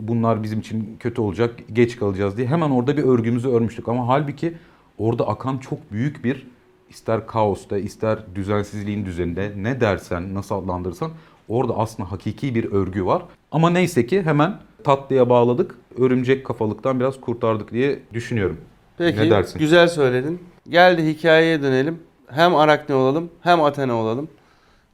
Bunlar 0.00 0.42
bizim 0.42 0.60
için 0.60 0.96
kötü 1.00 1.20
olacak, 1.20 1.54
geç 1.72 1.96
kalacağız 1.96 2.36
diye 2.36 2.46
hemen 2.46 2.70
orada 2.70 2.96
bir 2.96 3.02
örgümüzü 3.02 3.48
örmüştük. 3.48 3.88
Ama 3.88 4.08
halbuki 4.08 4.54
orada 4.98 5.28
akan 5.28 5.58
çok 5.58 5.92
büyük 5.92 6.24
bir 6.24 6.46
ister 6.88 7.26
kaosta, 7.26 7.78
ister 7.78 8.18
düzensizliğin 8.34 9.06
düzeninde 9.06 9.52
ne 9.56 9.80
dersen, 9.80 10.34
nasıl 10.34 10.54
adlandırırsan 10.54 11.10
Orada 11.48 11.76
aslında 11.76 12.12
hakiki 12.12 12.54
bir 12.54 12.72
örgü 12.72 13.04
var. 13.04 13.22
Ama 13.52 13.70
neyse 13.70 14.06
ki 14.06 14.22
hemen 14.22 14.56
tatlıya 14.84 15.30
bağladık. 15.30 15.74
Örümcek 15.98 16.46
kafalıktan 16.46 17.00
biraz 17.00 17.20
kurtardık 17.20 17.72
diye 17.72 17.98
düşünüyorum. 18.14 18.56
Peki 18.98 19.18
Ne 19.18 19.30
dersin? 19.30 19.58
güzel 19.58 19.88
söyledin. 19.88 20.38
Gel 20.68 20.98
de 20.98 21.06
hikayeye 21.06 21.62
dönelim. 21.62 21.98
Hem 22.30 22.56
Arakne 22.56 22.94
olalım 22.94 23.30
hem 23.42 23.62
Athena 23.62 23.94
olalım. 23.94 24.28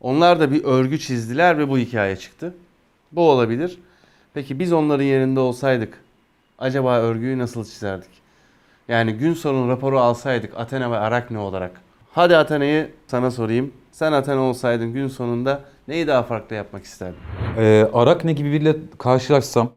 Onlar 0.00 0.40
da 0.40 0.50
bir 0.50 0.64
örgü 0.64 0.98
çizdiler 0.98 1.58
ve 1.58 1.68
bu 1.68 1.78
hikaye 1.78 2.16
çıktı. 2.16 2.54
Bu 3.12 3.30
olabilir. 3.30 3.78
Peki 4.34 4.58
biz 4.58 4.72
onların 4.72 5.04
yerinde 5.04 5.40
olsaydık 5.40 6.00
acaba 6.58 6.98
örgüyü 6.98 7.38
nasıl 7.38 7.64
çizerdik? 7.64 8.10
Yani 8.88 9.12
gün 9.12 9.34
sonu 9.34 9.68
raporu 9.68 10.00
alsaydık 10.00 10.58
Athena 10.58 10.90
ve 10.90 10.96
Arakne 10.96 11.38
olarak. 11.38 11.80
Hadi 12.12 12.36
Athena'yı 12.36 12.90
sana 13.06 13.30
sorayım. 13.30 13.72
Sen 13.92 14.12
Athena 14.12 14.40
olsaydın 14.40 14.92
gün 14.92 15.08
sonunda 15.08 15.60
neyi 15.88 16.06
daha 16.06 16.22
farklı 16.22 16.56
yapmak 16.56 16.84
isterdin? 16.84 17.18
Ee, 17.58 17.88
Arakne 17.92 18.32
gibi 18.32 18.52
biriyle 18.52 18.76
karşılaşsam 18.98 19.72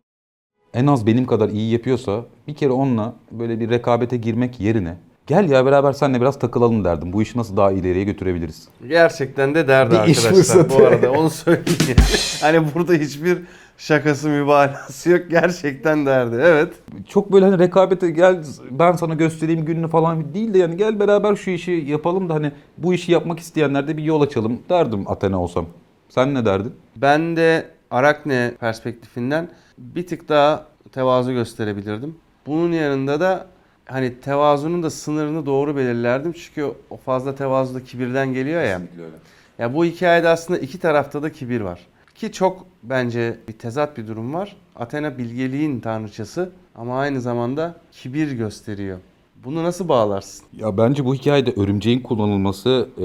en 0.73 0.87
az 0.87 1.07
benim 1.07 1.25
kadar 1.25 1.49
iyi 1.49 1.71
yapıyorsa 1.71 2.25
bir 2.47 2.55
kere 2.55 2.71
onunla 2.71 3.13
böyle 3.31 3.59
bir 3.59 3.69
rekabete 3.69 4.17
girmek 4.17 4.59
yerine 4.59 4.97
gel 5.27 5.49
ya 5.49 5.65
beraber 5.65 5.93
seninle 5.93 6.21
biraz 6.21 6.39
takılalım 6.39 6.83
derdim. 6.83 7.13
Bu 7.13 7.21
işi 7.21 7.37
nasıl 7.37 7.57
daha 7.57 7.71
ileriye 7.71 8.03
götürebiliriz? 8.03 8.67
Gerçekten 8.87 9.55
de 9.55 9.67
derdi 9.67 9.95
Bir 9.95 10.11
iş 10.11 10.25
arkadaşlar 10.25 10.35
fırsatı. 10.35 10.79
bu 10.79 10.85
arada 10.85 11.11
onu 11.11 11.29
söyleyeyim. 11.29 11.97
hani 12.41 12.61
burada 12.75 12.93
hiçbir 12.93 13.37
şakası 13.77 14.29
mübalağası 14.29 15.09
yok 15.09 15.21
gerçekten 15.29 16.05
derdi 16.05 16.35
evet. 16.41 16.73
Çok 17.07 17.31
böyle 17.31 17.45
hani 17.45 17.59
rekabete 17.59 18.09
gel 18.11 18.43
ben 18.71 18.91
sana 18.91 19.13
göstereyim 19.13 19.65
gününü 19.65 19.87
falan 19.87 20.33
değil 20.33 20.53
de 20.53 20.57
yani 20.57 20.77
gel 20.77 20.99
beraber 20.99 21.35
şu 21.35 21.49
işi 21.51 21.71
yapalım 21.71 22.29
da 22.29 22.33
hani 22.33 22.51
bu 22.77 22.93
işi 22.93 23.11
yapmak 23.11 23.39
isteyenler 23.39 23.87
de 23.87 23.97
bir 23.97 24.03
yol 24.03 24.21
açalım 24.21 24.59
derdim 24.69 25.03
Athena 25.07 25.41
olsam. 25.41 25.65
Sen 26.09 26.33
ne 26.35 26.45
derdin? 26.45 26.73
Ben 26.95 27.35
de 27.37 27.65
Arakne 27.91 28.51
perspektifinden 28.59 29.49
bir 29.77 30.07
tık 30.07 30.29
daha 30.29 30.65
tevazu 30.91 31.31
gösterebilirdim. 31.31 32.15
Bunun 32.47 32.71
yanında 32.71 33.19
da 33.19 33.47
hani 33.87 34.19
tevazunun 34.19 34.83
da 34.83 34.89
sınırını 34.89 35.45
doğru 35.45 35.75
belirlerdim. 35.75 36.31
Çünkü 36.31 36.71
o 36.89 36.97
fazla 36.97 37.35
tevazu 37.35 37.75
da 37.75 37.83
kibirden 37.83 38.33
geliyor 38.33 38.61
ya. 38.61 38.81
Ya 39.59 39.73
bu 39.73 39.85
hikayede 39.85 40.29
aslında 40.29 40.59
iki 40.59 40.79
tarafta 40.79 41.23
da 41.23 41.31
kibir 41.31 41.61
var. 41.61 41.87
Ki 42.15 42.31
çok 42.31 42.65
bence 42.83 43.37
bir 43.47 43.53
tezat 43.53 43.97
bir 43.97 44.07
durum 44.07 44.33
var. 44.33 44.55
Athena 44.75 45.17
bilgeliğin 45.17 45.79
tanrıçası 45.79 46.51
ama 46.75 46.99
aynı 46.99 47.21
zamanda 47.21 47.75
kibir 47.91 48.31
gösteriyor. 48.31 48.97
Bunu 49.43 49.63
nasıl 49.63 49.89
bağlarsın? 49.89 50.45
Ya 50.53 50.77
bence 50.77 51.05
bu 51.05 51.15
hikayede 51.15 51.53
örümceğin 51.61 51.99
kullanılması 51.99 52.89
e, 52.97 53.03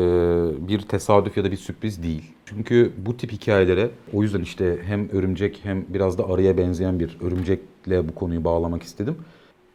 bir 0.68 0.80
tesadüf 0.80 1.36
ya 1.36 1.44
da 1.44 1.50
bir 1.50 1.56
sürpriz 1.56 2.02
değil. 2.02 2.22
Çünkü 2.46 2.92
bu 3.06 3.16
tip 3.16 3.32
hikayelere 3.32 3.90
o 4.12 4.22
yüzden 4.22 4.40
işte 4.40 4.78
hem 4.86 5.08
örümcek 5.10 5.60
hem 5.62 5.84
biraz 5.88 6.18
da 6.18 6.28
arıya 6.28 6.56
benzeyen 6.56 7.00
bir 7.00 7.16
örümcekle 7.20 8.08
bu 8.08 8.14
konuyu 8.14 8.44
bağlamak 8.44 8.82
istedim. 8.82 9.16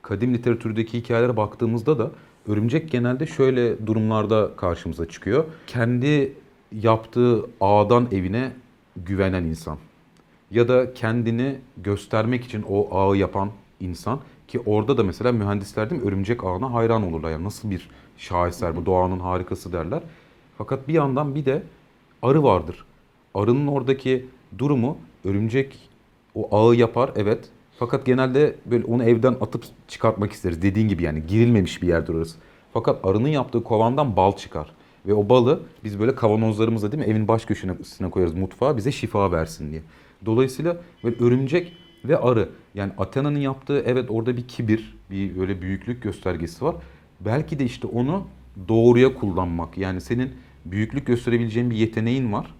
Kadim 0.07 0.33
literatürdeki 0.33 0.97
hikayelere 0.97 1.37
baktığımızda 1.37 1.99
da 1.99 2.11
örümcek 2.47 2.91
genelde 2.91 3.25
şöyle 3.25 3.87
durumlarda 3.87 4.55
karşımıza 4.55 5.07
çıkıyor. 5.09 5.45
Kendi 5.67 6.33
yaptığı 6.71 7.45
ağdan 7.61 8.07
evine 8.11 8.51
güvenen 8.97 9.43
insan 9.43 9.77
ya 10.51 10.67
da 10.67 10.93
kendini 10.93 11.55
göstermek 11.77 12.45
için 12.45 12.65
o 12.69 12.97
ağı 12.97 13.17
yapan 13.17 13.51
insan 13.79 14.19
ki 14.47 14.59
orada 14.65 14.97
da 14.97 15.03
mesela 15.03 15.31
mühendisler 15.31 15.89
değil 15.89 16.01
mi 16.01 16.07
örümcek 16.07 16.43
ağına 16.43 16.73
hayran 16.73 17.03
olurlar. 17.03 17.31
Yani 17.31 17.43
nasıl 17.43 17.71
bir 17.71 17.89
şaheser 18.17 18.75
bu 18.75 18.85
doğanın 18.85 19.19
harikası 19.19 19.73
derler. 19.73 20.03
Fakat 20.57 20.87
bir 20.87 20.93
yandan 20.93 21.35
bir 21.35 21.45
de 21.45 21.63
arı 22.21 22.43
vardır. 22.43 22.85
Arının 23.33 23.67
oradaki 23.67 24.25
durumu 24.57 24.97
örümcek 25.25 25.89
o 26.35 26.57
ağı 26.57 26.75
yapar 26.75 27.11
evet. 27.15 27.49
Fakat 27.79 28.05
genelde 28.05 28.55
böyle 28.65 28.85
onu 28.85 29.03
evden 29.03 29.35
atıp 29.41 29.63
çıkartmak 29.87 30.31
isteriz. 30.31 30.61
Dediğin 30.61 30.87
gibi 30.87 31.03
yani 31.03 31.23
girilmemiş 31.27 31.81
bir 31.81 31.87
yerdir 31.87 32.13
orası. 32.13 32.37
Fakat 32.73 33.05
arının 33.05 33.27
yaptığı 33.27 33.63
kovandan 33.63 34.15
bal 34.15 34.31
çıkar. 34.31 34.71
Ve 35.05 35.13
o 35.13 35.29
balı 35.29 35.59
biz 35.83 35.99
böyle 35.99 36.15
kavanozlarımıza 36.15 36.91
değil 36.91 37.03
mi 37.03 37.11
evin 37.11 37.27
baş 37.27 37.45
köşesine 37.45 38.09
koyarız 38.09 38.33
mutfağa 38.33 38.77
bize 38.77 38.91
şifa 38.91 39.31
versin 39.31 39.71
diye. 39.71 39.81
Dolayısıyla 40.25 40.77
böyle 41.03 41.23
örümcek 41.23 41.73
ve 42.05 42.17
arı 42.17 42.49
yani 42.75 42.91
Athena'nın 42.97 43.39
yaptığı 43.39 43.83
evet 43.85 44.05
orada 44.09 44.37
bir 44.37 44.47
kibir, 44.47 44.97
bir 45.11 45.39
böyle 45.39 45.61
büyüklük 45.61 46.03
göstergesi 46.03 46.65
var. 46.65 46.75
Belki 47.19 47.59
de 47.59 47.65
işte 47.65 47.87
onu 47.87 48.27
doğruya 48.67 49.13
kullanmak. 49.13 49.77
Yani 49.77 50.01
senin 50.01 50.31
büyüklük 50.65 51.07
gösterebileceğin 51.07 51.69
bir 51.69 51.75
yeteneğin 51.75 52.33
var. 52.33 52.53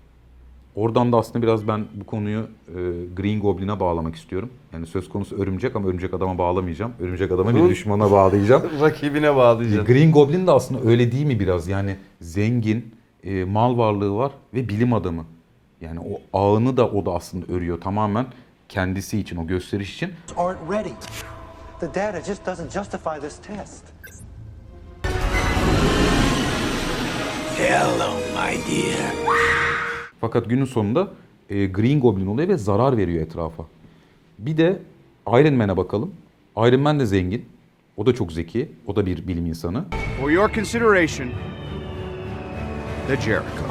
Oradan 0.78 1.12
da 1.12 1.18
aslında 1.18 1.42
biraz 1.42 1.68
ben 1.68 1.86
bu 1.96 2.06
konuyu 2.06 2.40
e, 2.40 2.74
Green 3.16 3.40
Goblin'e 3.40 3.80
bağlamak 3.80 4.16
istiyorum. 4.16 4.50
Yani 4.74 4.86
söz 4.86 5.10
konusu 5.10 5.36
örümcek 5.36 5.76
ama 5.76 5.88
örümcek 5.88 6.14
adama 6.14 6.38
bağlamayacağım. 6.38 6.94
Örümcek 7.00 7.32
adama 7.32 7.56
bir 7.56 7.70
düşmana 7.70 8.12
bağlayacağım. 8.12 8.64
Rakibine 8.82 9.36
bağlayacaksın. 9.36 9.94
Green 9.94 10.12
Goblin 10.12 10.48
de 10.48 10.52
aslında 10.52 10.90
öyle 10.90 11.12
değil 11.12 11.26
mi 11.26 11.40
biraz? 11.40 11.68
Yani 11.68 11.96
zengin, 12.22 12.96
e, 13.24 13.44
mal 13.44 13.78
varlığı 13.78 14.16
var 14.16 14.32
ve 14.54 14.70
bilim 14.70 14.94
adamı. 14.94 15.26
Yani 15.82 16.00
o 16.00 16.40
ağını 16.40 16.78
da 16.78 16.90
o 16.90 17.06
da 17.06 17.12
aslında 17.12 17.54
örüyor 17.54 17.82
tamamen 17.82 18.26
kendisi 18.70 19.20
için, 19.20 19.38
o 19.38 19.48
gösteriş 19.48 19.96
için. 19.96 20.10
aren't 20.38 20.72
ready. 20.72 20.94
The 21.80 21.88
data 21.88 22.22
just 22.22 22.46
doesn't 22.46 22.72
justify 22.72 23.20
this 23.22 23.38
test. 23.38 23.84
Hello, 27.58 28.14
my 28.36 28.58
dear. 28.68 29.97
Fakat 30.22 30.50
günün 30.50 30.66
sonunda 30.66 31.12
e, 31.50 31.66
Green 31.66 32.00
Goblin 32.00 32.28
oluyor 32.28 32.48
ve 32.48 32.58
zarar 32.58 32.98
veriyor 32.98 33.22
etrafa. 33.22 33.66
Bir 34.40 34.58
de 34.58 34.80
Iron 35.28 35.54
Man'e 35.54 35.78
bakalım. 35.78 36.12
Iron 36.58 36.80
Man 36.80 37.00
de 37.00 37.06
zengin. 37.06 37.46
O 37.98 38.06
da 38.06 38.16
çok 38.16 38.32
zeki. 38.32 38.72
O 38.88 38.96
da 38.96 39.06
bir 39.06 39.28
bilim 39.28 39.46
insanı. 39.46 39.86
For 40.22 40.32
your 40.32 40.54
consideration, 40.54 41.30
the 43.08 43.16
Jericho. 43.16 43.64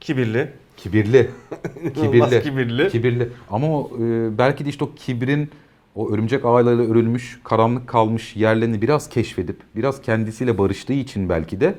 Kibirli. 0.00 0.48
Kibirli. 0.76 1.30
İnanılmaz 1.96 2.30
kibirli. 2.42 2.88
Kibirli. 2.88 3.28
Ama 3.50 3.66
o, 3.66 3.90
e, 4.02 4.38
belki 4.38 4.64
de 4.64 4.68
işte 4.68 4.84
o 4.84 4.94
kibrin 4.96 5.50
o 5.98 6.10
örümcek 6.10 6.44
ağlarıyla 6.44 6.84
örülmüş, 6.84 7.40
karanlık 7.44 7.86
kalmış 7.86 8.36
yerlerini 8.36 8.82
biraz 8.82 9.08
keşfedip, 9.08 9.56
biraz 9.76 10.02
kendisiyle 10.02 10.58
barıştığı 10.58 10.92
için 10.92 11.28
belki 11.28 11.60
de 11.60 11.74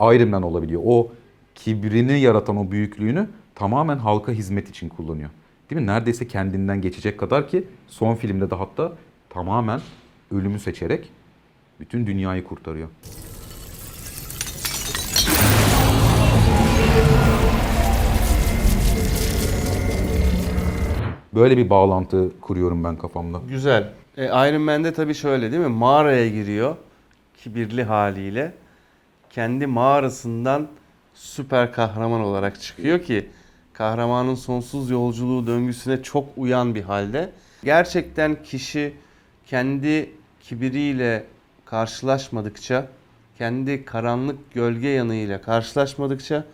Iron 0.00 0.28
Man 0.28 0.42
olabiliyor. 0.42 0.82
O 0.84 1.12
kibrini 1.54 2.20
yaratan 2.20 2.56
o 2.56 2.70
büyüklüğünü 2.70 3.28
tamamen 3.54 3.98
halka 3.98 4.32
hizmet 4.32 4.68
için 4.68 4.88
kullanıyor. 4.88 5.30
Değil 5.70 5.80
mi? 5.80 5.86
Neredeyse 5.86 6.28
kendinden 6.28 6.80
geçecek 6.80 7.18
kadar 7.18 7.48
ki 7.48 7.64
son 7.88 8.14
filmde 8.14 8.50
de 8.50 8.54
hatta 8.54 8.92
tamamen 9.30 9.80
ölümü 10.30 10.58
seçerek 10.58 11.10
bütün 11.80 12.06
dünyayı 12.06 12.44
kurtarıyor. 12.44 12.88
Böyle 21.34 21.56
bir 21.56 21.70
bağlantı 21.70 22.40
kuruyorum 22.40 22.84
ben 22.84 22.96
kafamda. 22.96 23.40
Güzel. 23.48 23.92
E, 24.16 24.24
Iron 24.24 24.62
Man'de 24.62 24.92
tabii 24.92 25.14
şöyle 25.14 25.52
değil 25.52 25.62
mi? 25.62 25.68
Mağaraya 25.68 26.28
giriyor 26.28 26.76
kibirli 27.36 27.84
haliyle. 27.84 28.52
Kendi 29.30 29.66
mağarasından 29.66 30.68
süper 31.14 31.72
kahraman 31.72 32.20
olarak 32.20 32.60
çıkıyor 32.60 33.02
ki 33.02 33.28
kahramanın 33.72 34.34
sonsuz 34.34 34.90
yolculuğu 34.90 35.46
döngüsüne 35.46 36.02
çok 36.02 36.28
uyan 36.36 36.74
bir 36.74 36.82
halde. 36.82 37.32
Gerçekten 37.64 38.42
kişi 38.42 38.94
kendi 39.46 40.10
kibiriyle 40.40 41.24
karşılaşmadıkça, 41.64 42.86
kendi 43.38 43.84
karanlık 43.84 44.54
gölge 44.54 44.88
yanıyla 44.88 45.42
karşılaşmadıkça 45.42 46.44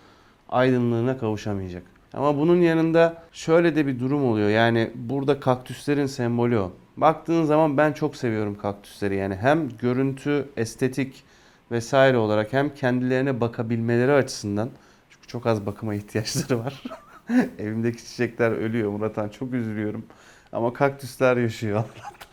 aydınlığına 0.49 1.19
kavuşamayacak. 1.19 1.83
Ama 2.15 2.37
bunun 2.39 2.61
yanında 2.61 3.23
şöyle 3.33 3.77
de 3.77 3.87
bir 3.87 4.01
durum 4.01 4.25
oluyor. 4.25 4.49
Yani 4.49 4.91
burada 4.95 5.41
kaktüslerin 5.41 6.07
sembolü 6.07 6.59
o. 6.59 6.73
Baktığın 6.97 7.45
zaman 7.45 7.77
ben 7.77 7.93
çok 7.93 8.17
seviyorum 8.17 8.59
kaktüsleri. 8.59 9.17
Yani 9.17 9.37
hem 9.37 9.69
görüntü, 9.79 10.49
estetik 10.57 11.25
vesaire 11.71 12.17
olarak 12.17 12.53
hem 12.53 12.75
kendilerine 12.75 13.41
bakabilmeleri 13.41 14.13
açısından. 14.13 14.71
Çünkü 15.11 15.27
çok 15.27 15.47
az 15.47 15.67
bakıma 15.67 15.95
ihtiyaçları 16.01 16.59
var. 16.65 16.83
Evimdeki 17.59 18.07
çiçekler 18.07 18.51
ölüyor 18.51 18.91
Muratan. 18.91 19.29
Çok 19.29 19.55
üzülüyorum. 19.55 20.05
Ama 20.53 20.73
kaktüsler 20.73 21.37
yaşıyor 21.37 21.77
Allah'tan. 21.77 22.30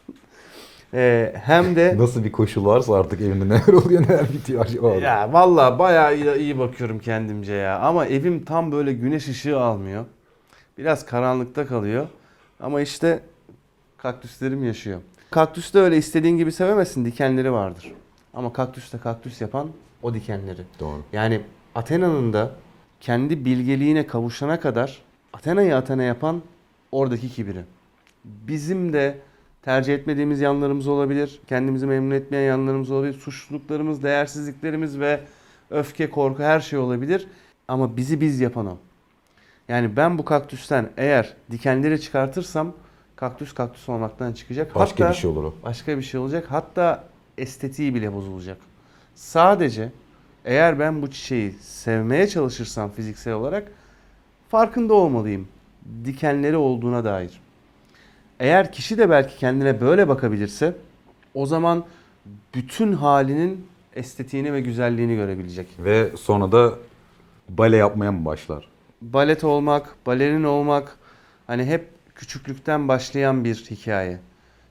Ee, 0.93 1.33
hem 1.43 1.75
de 1.75 1.95
Nasıl 1.97 2.23
bir 2.23 2.31
koşul 2.31 2.65
varsa 2.65 2.95
artık 2.95 3.21
evinde 3.21 3.45
neler 3.45 3.73
oluyor 3.73 4.01
neler 4.01 4.33
bitiyor 4.33 4.65
acaba. 4.65 4.95
ya 4.95 5.33
vallahi 5.33 5.79
bayağı 5.79 6.15
iyi, 6.15 6.35
iyi 6.35 6.59
bakıyorum 6.59 6.99
kendimce 6.99 7.53
ya. 7.53 7.79
Ama 7.79 8.05
evim 8.05 8.45
tam 8.45 8.71
böyle 8.71 8.93
güneş 8.93 9.27
ışığı 9.27 9.59
almıyor. 9.59 10.05
Biraz 10.77 11.05
karanlıkta 11.05 11.67
kalıyor. 11.67 12.07
Ama 12.59 12.81
işte 12.81 13.19
kaktüslerim 13.97 14.63
yaşıyor. 14.63 14.99
Kaktüs 15.31 15.73
de 15.73 15.79
öyle 15.79 15.97
istediğin 15.97 16.37
gibi 16.37 16.51
sevemezsin. 16.51 17.05
Dikenleri 17.05 17.51
vardır. 17.51 17.93
Ama 18.33 18.53
kaktüste 18.53 18.97
kaktüs 18.97 19.41
yapan 19.41 19.69
o 20.01 20.13
dikenleri. 20.13 20.61
Doğru. 20.79 21.01
Yani 21.13 21.41
Athena'nın 21.75 22.33
da 22.33 22.51
kendi 23.01 23.45
bilgeliğine 23.45 24.07
kavuşana 24.07 24.59
kadar 24.59 25.01
Athena'yı 25.33 25.75
Athena 25.75 26.03
yapan 26.03 26.41
oradaki 26.91 27.29
kibiri. 27.29 27.61
Bizim 28.25 28.93
de 28.93 29.17
tercih 29.67 29.93
etmediğimiz 29.93 30.41
yanlarımız 30.41 30.87
olabilir. 30.87 31.39
Kendimizi 31.47 31.85
memnun 31.85 32.15
etmeyen 32.15 32.43
yanlarımız 32.43 32.91
olabilir. 32.91 33.13
Suçluluklarımız, 33.13 34.03
değersizliklerimiz 34.03 34.99
ve 34.99 35.19
öfke, 35.69 36.09
korku 36.09 36.43
her 36.43 36.59
şey 36.59 36.79
olabilir. 36.79 37.27
Ama 37.67 37.97
bizi 37.97 38.21
biz 38.21 38.39
yapan 38.39 38.65
o. 38.65 38.77
Yani 39.67 39.95
ben 39.97 40.17
bu 40.17 40.25
kaktüsten 40.25 40.89
eğer 40.97 41.33
dikenleri 41.51 42.01
çıkartırsam 42.01 42.73
kaktüs 43.15 43.53
kaktüs 43.53 43.89
olmaktan 43.89 44.33
çıkacak. 44.33 44.75
Başka 44.75 45.03
Hatta- 45.03 45.13
bir 45.13 45.17
şey 45.17 45.29
olur 45.29 45.43
o. 45.43 45.53
başka 45.63 45.97
bir 45.97 46.03
şey 46.03 46.19
olacak. 46.19 46.45
Hatta 46.49 47.03
estetiği 47.37 47.95
bile 47.95 48.13
bozulacak. 48.13 48.57
Sadece 49.15 49.91
eğer 50.45 50.79
ben 50.79 51.01
bu 51.01 51.11
çiçeği 51.11 51.51
sevmeye 51.61 52.27
çalışırsam 52.27 52.91
fiziksel 52.91 53.33
olarak 53.33 53.71
farkında 54.49 54.93
olmalıyım. 54.93 55.47
Dikenleri 56.05 56.57
olduğuna 56.57 57.03
dair. 57.03 57.46
Eğer 58.39 58.71
kişi 58.71 58.97
de 58.97 59.09
belki 59.09 59.37
kendine 59.37 59.81
böyle 59.81 60.07
bakabilirse 60.07 60.75
o 61.33 61.45
zaman 61.45 61.85
bütün 62.55 62.93
halinin 62.93 63.67
estetiğini 63.93 64.53
ve 64.53 64.61
güzelliğini 64.61 65.15
görebilecek. 65.15 65.67
Ve 65.79 66.11
sonra 66.17 66.51
da 66.51 66.73
bale 67.49 67.77
yapmaya 67.77 68.11
mı 68.11 68.25
başlar? 68.25 68.77
balet 69.01 69.43
olmak, 69.43 69.95
balerin 70.05 70.43
olmak 70.43 70.97
hani 71.47 71.65
hep 71.65 71.89
küçüklükten 72.15 72.87
başlayan 72.87 73.43
bir 73.43 73.55
hikaye. 73.55 74.19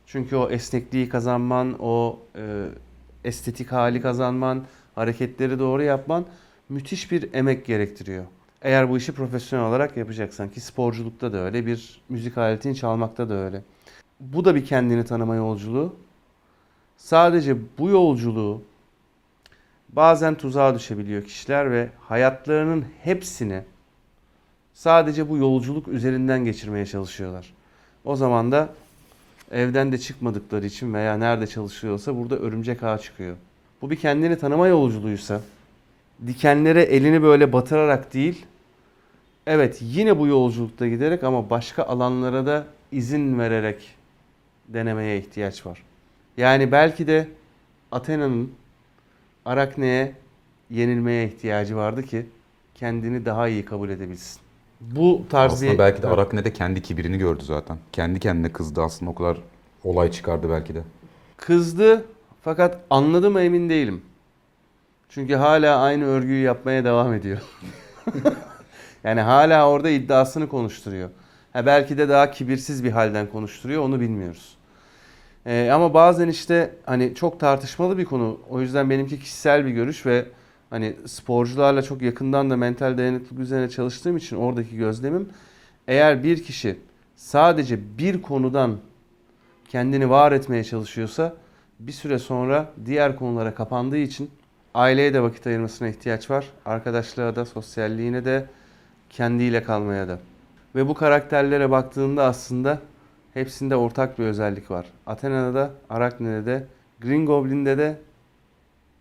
Çünkü 0.07 0.37
o 0.37 0.51
esnekliği 0.51 1.09
kazanman, 1.09 1.77
o 1.81 2.19
e, 2.37 2.65
estetik 3.25 3.73
hali 3.73 4.01
kazanman, 4.01 4.65
hareketleri 4.95 5.59
doğru 5.59 5.83
yapman 5.83 6.25
müthiş 6.69 7.13
bir 7.13 7.35
emek 7.35 7.67
gerektiriyor. 7.67 8.25
Eğer 8.67 8.91
bu 8.91 8.97
işi 8.97 9.13
profesyonel 9.13 9.67
olarak 9.67 9.97
yapacaksan 9.97 10.49
ki 10.49 10.61
sporculukta 10.61 11.33
da 11.33 11.39
öyle, 11.39 11.67
bir 11.67 12.01
müzik 12.09 12.39
aletini 12.39 12.77
çalmakta 12.77 13.29
da 13.29 13.35
öyle. 13.35 13.63
Bu 14.21 14.45
da 14.45 14.55
bir 14.55 14.65
kendini 14.65 15.05
tanıma 15.05 15.35
yolculuğu. 15.35 15.97
Sadece 16.97 17.57
bu 17.79 17.89
yolculuğu 17.89 18.63
bazen 19.89 20.35
tuzağa 20.35 20.75
düşebiliyor 20.75 21.25
kişiler 21.25 21.71
ve 21.71 21.89
hayatlarının 22.01 22.85
hepsini 23.03 23.63
sadece 24.75 25.29
bu 25.29 25.37
yolculuk 25.37 25.89
üzerinden 25.89 26.45
geçirmeye 26.45 26.87
çalışıyorlar. 26.87 27.55
O 28.05 28.17
zaman 28.17 28.53
da 28.53 28.69
evden 29.51 29.93
de 29.93 29.99
çıkmadıkları 29.99 30.67
için 30.67 30.95
veya 30.95 31.17
nerede 31.17 31.47
çalışıyorsa 31.47 32.17
burada 32.17 32.37
örümcek 32.37 32.83
ağı 32.83 32.99
çıkıyor. 32.99 33.37
Bu 33.83 33.91
bir 33.91 33.97
kendini 33.97 34.39
tanıma 34.39 34.69
yolculuğuysa 34.69 35.41
dikenlere 36.27 36.83
elini 36.83 37.23
böyle 37.23 37.53
batırarak 37.53 38.15
değil 38.15 38.47
evet 39.47 39.79
yine 39.83 40.19
bu 40.19 40.27
yolculukta 40.27 40.89
giderek 40.89 41.25
ama 41.25 41.51
başka 41.51 41.83
alanlara 41.83 42.47
da 42.47 42.67
izin 42.93 43.39
vererek 43.39 43.95
denemeye 44.69 45.19
ihtiyaç 45.19 45.67
var. 45.67 45.83
Yani 46.37 46.73
belki 46.73 47.07
de 47.07 47.29
Athena'nın 47.93 48.53
Arakne'ye 49.45 50.13
yenilmeye 50.71 51.27
ihtiyacı 51.27 51.77
vardı 51.77 52.03
ki 52.03 52.27
kendini 52.75 53.25
daha 53.25 53.49
iyi 53.49 53.65
kabul 53.65 53.89
edebilsin. 53.89 54.41
Bu 54.81 55.23
tarz 55.31 55.53
Aslında 55.53 55.73
bir... 55.73 55.79
belki 55.79 56.03
de 56.03 56.07
Arakne 56.09 56.45
de 56.45 56.53
kendi 56.53 56.83
kibirini 56.83 57.19
gördü 57.19 57.45
zaten. 57.45 57.79
Kendi 57.93 58.21
kendine 58.21 58.53
kızdı 58.53 58.83
aslında 58.83 59.11
o 59.11 59.15
kadar 59.15 59.39
olay 59.85 60.11
çıkardı 60.11 60.51
belki 60.51 60.75
de. 60.75 60.83
Kızdı 61.37 62.05
fakat 62.43 62.81
anladı 62.91 63.31
mı 63.31 63.41
emin 63.41 63.69
değilim. 63.69 64.03
Çünkü 65.09 65.35
hala 65.35 65.81
aynı 65.81 66.05
örgüyü 66.05 66.43
yapmaya 66.43 66.85
devam 66.85 67.15
ediyor. 67.15 67.39
yani 69.07 69.21
hala 69.21 69.71
orada 69.71 69.91
iddiasını 69.91 70.49
konuşturuyor. 70.49 71.11
Ha 71.53 71.67
belki 71.67 71.99
de 71.99 72.09
daha 72.09 72.31
kibirsiz 72.31 72.85
bir 72.85 72.91
halden 72.91 73.27
konuşturuyor 73.27 73.83
onu 73.83 74.01
bilmiyoruz. 74.01 74.57
Ee, 75.47 75.71
ama 75.73 75.95
bazen 75.95 76.29
işte 76.29 76.75
hani 76.87 77.15
çok 77.15 77.41
tartışmalı 77.41 77.99
bir 77.99 78.05
konu. 78.05 78.41
O 78.51 78.61
yüzden 78.61 78.91
benimki 78.91 79.21
kişisel 79.21 79.67
bir 79.67 79.71
görüş 79.71 80.07
ve 80.07 80.25
hani 80.71 80.97
sporcularla 81.07 81.83
çok 81.83 82.03
yakından 82.03 82.51
da 82.51 82.57
mental 82.57 82.99
dayanıklılık 82.99 83.43
üzerine 83.43 83.69
çalıştığım 83.69 84.17
için 84.17 84.37
oradaki 84.37 84.77
gözlemim 84.77 85.29
eğer 85.89 86.23
bir 86.23 86.45
kişi 86.45 86.79
sadece 87.17 87.99
bir 87.99 88.23
konudan 88.23 88.77
kendini 89.69 90.11
var 90.11 90.33
etmeye 90.33 90.65
çalışıyorsa 90.65 91.35
bir 91.81 91.93
süre 91.93 92.19
sonra 92.19 92.73
diğer 92.87 93.17
konulara 93.17 93.55
kapandığı 93.55 93.97
için 93.97 94.31
aileye 94.75 95.15
de 95.15 95.23
vakit 95.23 95.47
ayırmasına 95.47 95.89
ihtiyaç 95.89 96.31
var. 96.31 96.47
Arkadaşlığa 96.65 97.37
da, 97.37 97.45
sosyalliğine 97.45 98.25
de, 98.25 98.47
kendiyle 99.17 99.63
kalmaya 99.63 100.09
da. 100.09 100.19
Ve 100.75 100.89
bu 100.89 100.95
karakterlere 100.95 101.71
baktığında 101.71 102.25
aslında 102.25 102.81
hepsinde 103.35 103.77
ortak 103.77 104.19
bir 104.19 104.25
özellik 104.25 104.71
var. 104.71 104.87
Athena'da 105.07 105.55
da, 105.55 105.71
Arakne'de 105.91 106.47
de, 106.47 106.67
Green 107.01 107.27
Goblin'de 107.27 107.79
de, 107.79 107.99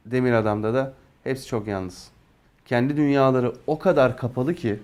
Demir 0.06 0.34
Adam'da 0.34 0.73
da 0.73 0.93
hepsi 1.23 1.47
çok 1.47 1.67
yalnız. 1.67 2.08
Kendi 2.65 2.97
dünyaları 2.97 3.54
o 3.67 3.80
kadar 3.80 4.17
kapalı 4.17 4.56
ki 4.56 4.80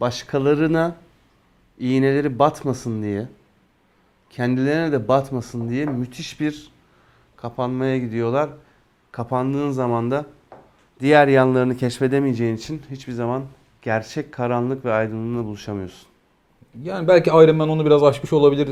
başkalarına 0.00 0.94
iğneleri 1.78 2.38
batmasın 2.38 3.02
diye 3.02 3.26
kendilerine 4.30 4.92
de 4.92 5.08
batmasın 5.08 5.68
diye 5.68 5.86
müthiş 5.86 6.40
bir 6.40 6.70
kapanmaya 7.36 7.98
gidiyorlar. 7.98 8.50
Kapandığın 9.12 9.70
zaman 9.70 10.10
da 10.10 10.24
diğer 11.00 11.28
yanlarını 11.28 11.76
keşfedemeyeceğin 11.76 12.56
için 12.56 12.82
hiçbir 12.90 13.12
zaman 13.12 13.42
gerçek 13.82 14.32
karanlık 14.32 14.84
ve 14.84 14.92
aydınlığına 14.92 15.44
buluşamıyorsun. 15.44 16.06
Yani 16.82 17.08
belki 17.08 17.30
Iron 17.30 17.56
Man 17.56 17.68
onu 17.68 17.86
biraz 17.86 18.02
aşmış 18.02 18.32
olabilir. 18.32 18.68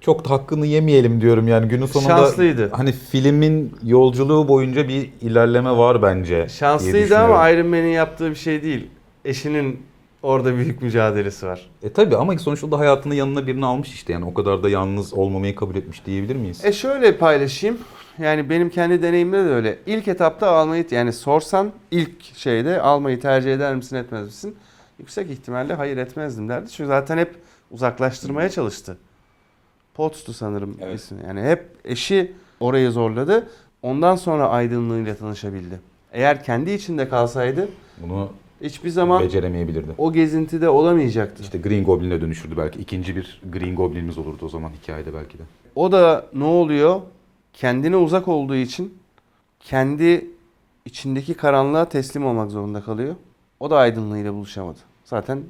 Çok 0.00 0.24
da 0.24 0.30
hakkını 0.30 0.66
yemeyelim 0.66 1.20
diyorum 1.20 1.48
yani 1.48 1.68
günün 1.68 1.86
sonunda. 1.86 2.08
Şanslıydı. 2.08 2.70
Hani 2.72 2.92
filmin 2.92 3.74
yolculuğu 3.84 4.48
boyunca 4.48 4.88
bir 4.88 5.10
ilerleme 5.20 5.70
var 5.70 6.02
bence. 6.02 6.48
Şanslıydı 6.48 7.18
ama 7.18 7.50
Iron 7.50 7.66
Man'in 7.66 7.92
yaptığı 7.92 8.30
bir 8.30 8.34
şey 8.34 8.62
değil. 8.62 8.86
Eşinin 9.24 9.82
orada 10.22 10.56
büyük 10.56 10.82
mücadelesi 10.82 11.46
var. 11.46 11.70
E 11.82 11.92
tabi 11.92 12.16
ama 12.16 12.38
sonuçta 12.38 12.70
da 12.70 12.78
hayatının 12.78 13.14
yanına 13.14 13.46
birini 13.46 13.66
almış 13.66 13.94
işte 13.94 14.12
yani 14.12 14.24
o 14.24 14.34
kadar 14.34 14.62
da 14.62 14.68
yalnız 14.68 15.14
olmamayı 15.14 15.54
kabul 15.54 15.74
etmiş 15.74 16.06
diyebilir 16.06 16.36
miyiz? 16.36 16.64
E 16.64 16.72
şöyle 16.72 17.16
paylaşayım. 17.16 17.78
Yani 18.18 18.50
benim 18.50 18.70
kendi 18.70 19.02
deneyimimde 19.02 19.44
de 19.44 19.48
öyle. 19.50 19.78
İlk 19.86 20.08
etapta 20.08 20.50
almayı 20.50 20.86
yani 20.90 21.12
sorsan 21.12 21.72
ilk 21.90 22.24
şeyde 22.36 22.80
almayı 22.82 23.20
tercih 23.20 23.54
eder 23.54 23.74
misin 23.74 23.96
etmez 23.96 24.24
misin? 24.26 24.56
Yüksek 24.98 25.30
ihtimalle 25.30 25.74
hayır 25.74 25.96
etmezdim 25.96 26.48
derdi. 26.48 26.70
Çünkü 26.70 26.88
zaten 26.88 27.18
hep 27.18 27.34
uzaklaştırmaya 27.70 28.48
çalıştı. 28.48 28.98
Potts'tu 29.94 30.32
sanırım 30.32 30.76
Evet. 30.80 30.98
ismi. 31.00 31.18
Yani 31.26 31.42
hep 31.42 31.64
eşi 31.84 32.32
orayı 32.60 32.90
zorladı. 32.90 33.48
Ondan 33.82 34.16
sonra 34.16 34.48
aydınlığıyla 34.48 35.14
tanışabildi. 35.14 35.80
Eğer 36.12 36.44
kendi 36.44 36.70
içinde 36.70 37.08
kalsaydı 37.08 37.68
Bunu 37.98 38.28
hiçbir 38.62 38.90
zaman 38.90 39.22
beceremeyebilirdi. 39.22 39.90
o 39.98 40.12
gezintide 40.12 40.68
olamayacaktı. 40.68 41.42
İşte 41.42 41.58
Green 41.58 41.84
Goblin'e 41.84 42.20
dönüşürdü 42.20 42.56
belki. 42.56 42.78
İkinci 42.78 43.16
bir 43.16 43.40
Green 43.52 43.74
Goblin'imiz 43.74 44.18
olurdu 44.18 44.44
o 44.46 44.48
zaman 44.48 44.70
hikayede 44.82 45.14
belki 45.14 45.38
de. 45.38 45.42
O 45.74 45.92
da 45.92 46.26
ne 46.34 46.44
oluyor? 46.44 47.00
Kendine 47.52 47.96
uzak 47.96 48.28
olduğu 48.28 48.54
için 48.56 48.94
kendi 49.60 50.26
içindeki 50.84 51.34
karanlığa 51.34 51.84
teslim 51.84 52.26
olmak 52.26 52.50
zorunda 52.50 52.80
kalıyor. 52.80 53.14
O 53.60 53.70
da 53.70 53.76
aydınlığıyla 53.78 54.34
buluşamadı. 54.34 54.78
Zaten 55.04 55.40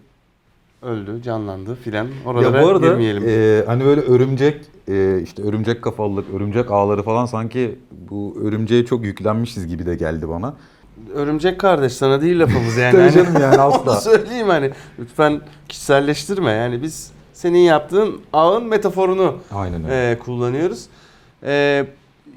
öldü, 0.83 1.23
canlandı 1.23 1.75
filan. 1.75 2.09
Oralara 2.27 2.59
ya 2.59 2.65
bu 2.65 2.69
arada 2.69 2.87
girmeyelim. 2.89 3.25
e, 3.29 3.63
hani 3.67 3.85
böyle 3.85 4.01
örümcek 4.01 4.65
e, 4.89 5.21
işte 5.23 5.43
örümcek 5.43 5.83
kafalılık, 5.83 6.35
örümcek 6.35 6.71
ağları 6.71 7.03
falan 7.03 7.27
sanki 7.27 7.79
bu 8.11 8.37
örümceğe 8.43 8.85
çok 8.87 9.05
yüklenmişiz 9.05 9.67
gibi 9.67 9.87
de 9.87 9.95
geldi 9.95 10.29
bana. 10.29 10.55
Örümcek 11.15 11.61
kardeş 11.61 11.93
sana 11.93 12.21
değil 12.23 12.41
lafımız 12.41 12.77
yani. 12.77 12.93
Tabii 12.93 13.03
Hani 13.03 13.13
canım 13.13 13.43
yani 13.43 13.55
Onu 13.55 13.63
asla. 13.63 13.97
söyleyeyim 14.01 14.49
hani. 14.49 14.71
Lütfen 14.99 15.41
kişiselleştirme. 15.69 16.51
Yani 16.51 16.83
biz 16.83 17.11
senin 17.33 17.59
yaptığın 17.59 18.21
ağın 18.33 18.65
metaforunu 18.67 19.35
Aynen 19.53 19.85
öyle. 19.85 20.11
e, 20.11 20.19
kullanıyoruz. 20.19 20.87
E, 21.45 21.87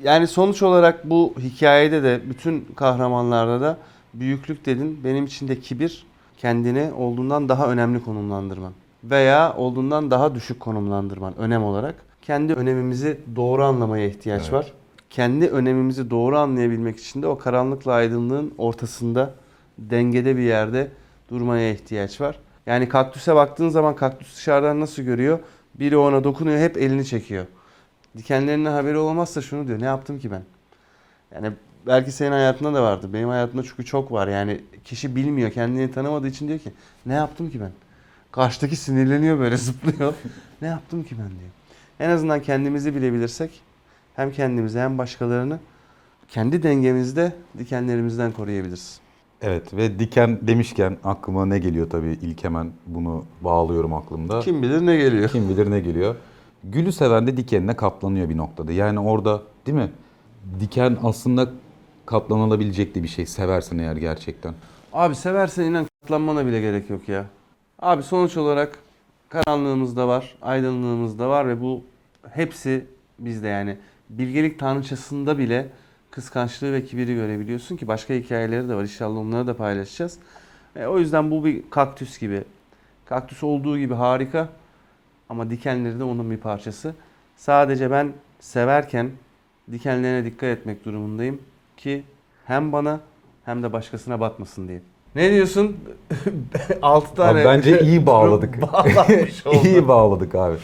yani 0.04 0.28
sonuç 0.28 0.64
olarak 0.64 1.10
bu 1.10 1.34
hikayede 1.40 2.04
de 2.04 2.22
bütün 2.30 2.68
kahramanlarda 2.76 3.62
da 3.62 3.78
büyüklük 4.14 4.66
dedin. 4.66 5.02
Benim 5.04 5.26
için 5.26 5.48
de 5.48 5.60
kibir 5.60 6.06
kendini 6.38 6.94
olduğundan 6.94 7.50
daha 7.50 7.68
önemli 7.68 8.04
konumlandırman. 8.04 8.74
Veya 9.04 9.54
olduğundan 9.58 10.12
daha 10.12 10.36
düşük 10.36 10.60
konumlandırman 10.60 11.38
önem 11.38 11.64
olarak. 11.64 11.96
Kendi 12.22 12.54
önemimizi 12.54 13.20
doğru 13.36 13.64
anlamaya 13.64 14.08
ihtiyaç 14.08 14.42
Evet. 14.42 14.54
var. 14.54 14.74
Kendi 15.10 15.48
önemimizi 15.48 16.10
doğru 16.10 16.38
anlayabilmek 16.38 17.00
için 17.00 17.22
de 17.22 17.28
o 17.28 17.38
karanlıkla 17.38 17.92
aydınlığın 17.94 18.54
ortasında 18.58 19.34
dengede 19.78 20.38
bir 20.38 20.42
yerde 20.42 20.88
durmaya 21.30 21.72
ihtiyaç 21.72 22.22
var. 22.22 22.40
Yani 22.66 22.90
kaktüse 22.90 23.36
baktığın 23.36 23.70
zaman 23.70 23.96
kaktüs 23.96 24.36
dışarıdan 24.38 24.80
nasıl 24.80 25.04
görüyor? 25.04 25.40
Biri 25.76 25.98
ona 25.98 26.24
dokunuyor 26.24 26.60
hep 26.60 26.78
elini 26.78 27.06
çekiyor. 27.06 27.46
Dikenlerinden 28.18 28.72
haberi 28.72 28.98
olmazsa 28.98 29.42
şunu 29.42 29.68
diyor. 29.68 29.82
Ne 29.82 29.86
yaptım 29.86 30.20
ki 30.20 30.32
ben? 30.32 30.42
Yani 31.36 31.52
belki 31.88 32.12
senin 32.12 32.32
hayatında 32.32 32.74
da 32.74 32.84
vardı. 32.84 33.10
Benim 33.14 33.30
hayatımda 33.30 33.64
çünkü 33.64 33.86
çok 33.86 34.12
var. 34.12 34.28
Yani 34.28 34.62
kişi 34.84 35.16
bilmiyor, 35.16 35.52
kendini 35.52 35.92
tanımadığı 35.92 36.28
için 36.28 36.48
diyor 36.48 36.60
ki 36.60 36.72
ne 37.06 37.14
yaptım 37.14 37.50
ki 37.50 37.62
ben? 37.62 37.72
Karşıdaki 38.32 38.76
sinirleniyor 38.76 39.40
böyle 39.40 39.58
zıplıyor. 39.68 40.14
ne 40.62 40.68
yaptım 40.68 41.04
ki 41.04 41.16
ben 41.20 41.30
diyor. 41.30 41.52
En 42.00 42.10
azından 42.10 42.42
kendimizi 42.42 42.96
bilebilirsek 42.96 43.62
hem 44.16 44.32
kendimizi 44.32 44.80
hem 44.80 44.98
başkalarını 44.98 45.60
kendi 46.28 46.64
dengemizde 46.64 47.36
dikenlerimizden 47.58 48.32
koruyabiliriz. 48.32 49.00
Evet 49.42 49.74
ve 49.74 50.00
diken 50.00 50.40
demişken 50.42 50.98
aklıma 51.04 51.46
ne 51.46 51.60
geliyor 51.60 51.90
tabii 51.90 52.20
ilk 52.22 52.44
hemen 52.44 52.72
bunu 52.88 53.26
bağlıyorum 53.42 53.94
aklımda. 53.94 54.40
Kim 54.40 54.62
bilir 54.62 54.86
ne 54.86 54.98
geliyor. 54.98 55.30
Kim 55.30 55.50
bilir 55.50 55.72
ne 55.72 55.80
geliyor. 55.80 56.16
Gülü 56.72 56.92
seven 56.92 57.28
de 57.28 57.38
dikenine 57.38 57.76
katlanıyor 57.76 58.30
bir 58.30 58.38
noktada. 58.38 58.72
Yani 58.72 59.00
orada 59.00 59.42
değil 59.66 59.78
mi? 59.78 59.92
Diken 60.60 60.98
aslında 61.04 61.50
katlanılabilecek 62.06 62.96
de 62.96 63.04
bir 63.04 63.08
şey 63.08 63.26
seversen 63.26 63.78
eğer 63.78 63.96
gerçekten. 63.96 64.54
Abi 64.94 65.16
seversen 65.16 65.64
inan 65.64 65.88
katlanmana 66.02 66.46
bile 66.46 66.62
gerek 66.62 66.90
yok 66.90 67.10
ya. 67.10 67.26
Abi 67.80 68.04
sonuç 68.04 68.38
olarak 68.38 68.80
karanlığımız 69.30 69.98
da 69.98 70.08
var, 70.08 70.36
aydınlığımız 70.42 71.20
da 71.20 71.30
var 71.30 71.48
ve 71.48 71.62
bu 71.62 71.84
hepsi 72.32 72.86
bizde 73.20 73.48
yani. 73.48 73.78
Bilgelik 74.10 74.60
tanrıçasında 74.60 75.38
bile 75.38 75.70
kıskançlığı 76.12 76.74
ve 76.74 76.86
kibiri 76.86 77.16
görebiliyorsun 77.16 77.78
ki 77.78 77.88
başka 77.88 78.14
hikayeleri 78.14 78.70
de 78.70 78.76
var. 78.76 78.82
İnşallah 78.82 79.20
onları 79.20 79.48
da 79.48 79.58
paylaşacağız. 79.58 80.20
E, 80.76 80.86
o 80.86 81.00
yüzden 81.00 81.32
bu 81.32 81.46
bir 81.46 81.70
kaktüs 81.70 82.20
gibi. 82.20 82.44
Kaktüs 83.06 83.44
olduğu 83.44 83.78
gibi 83.78 83.94
harika 83.94 84.50
ama 85.30 85.50
dikenleri 85.50 86.00
de 86.00 86.04
onun 86.04 86.32
bir 86.32 86.38
parçası. 86.38 86.94
Sadece 87.38 87.92
ben 87.92 88.14
severken 88.40 89.10
dikenlerine 89.72 90.26
dikkat 90.26 90.50
etmek 90.50 90.86
durumundayım 90.86 91.42
ki 91.78 92.04
hem 92.46 92.72
bana 92.72 93.00
hem 93.46 93.64
de 93.64 93.74
başkasına 93.74 94.20
batmasın 94.20 94.68
diye. 94.68 94.82
Ne 95.16 95.32
diyorsun? 95.32 95.78
6 96.82 97.16
tane. 97.16 97.40
Abi 97.40 97.46
bence 97.46 97.80
iyi 97.80 98.06
bağladık. 98.06 98.56
İyi 99.64 99.88
bağladık 99.88 100.36
abi. 100.36 100.56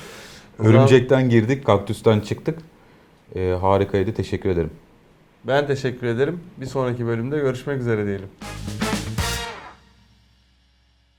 Örümcekten 0.60 1.30
girdik, 1.30 1.66
kaktüsten 1.66 2.20
çıktık. 2.20 2.60
Ee, 3.36 3.58
harikaydı. 3.62 4.14
Teşekkür 4.14 4.50
ederim. 4.50 4.72
Ben 5.44 5.68
teşekkür 5.68 6.08
ederim. 6.08 6.40
Bir 6.58 6.66
sonraki 6.66 7.06
bölümde 7.08 7.38
görüşmek 7.40 7.80
üzere 7.80 8.06
diyelim. 8.06 8.30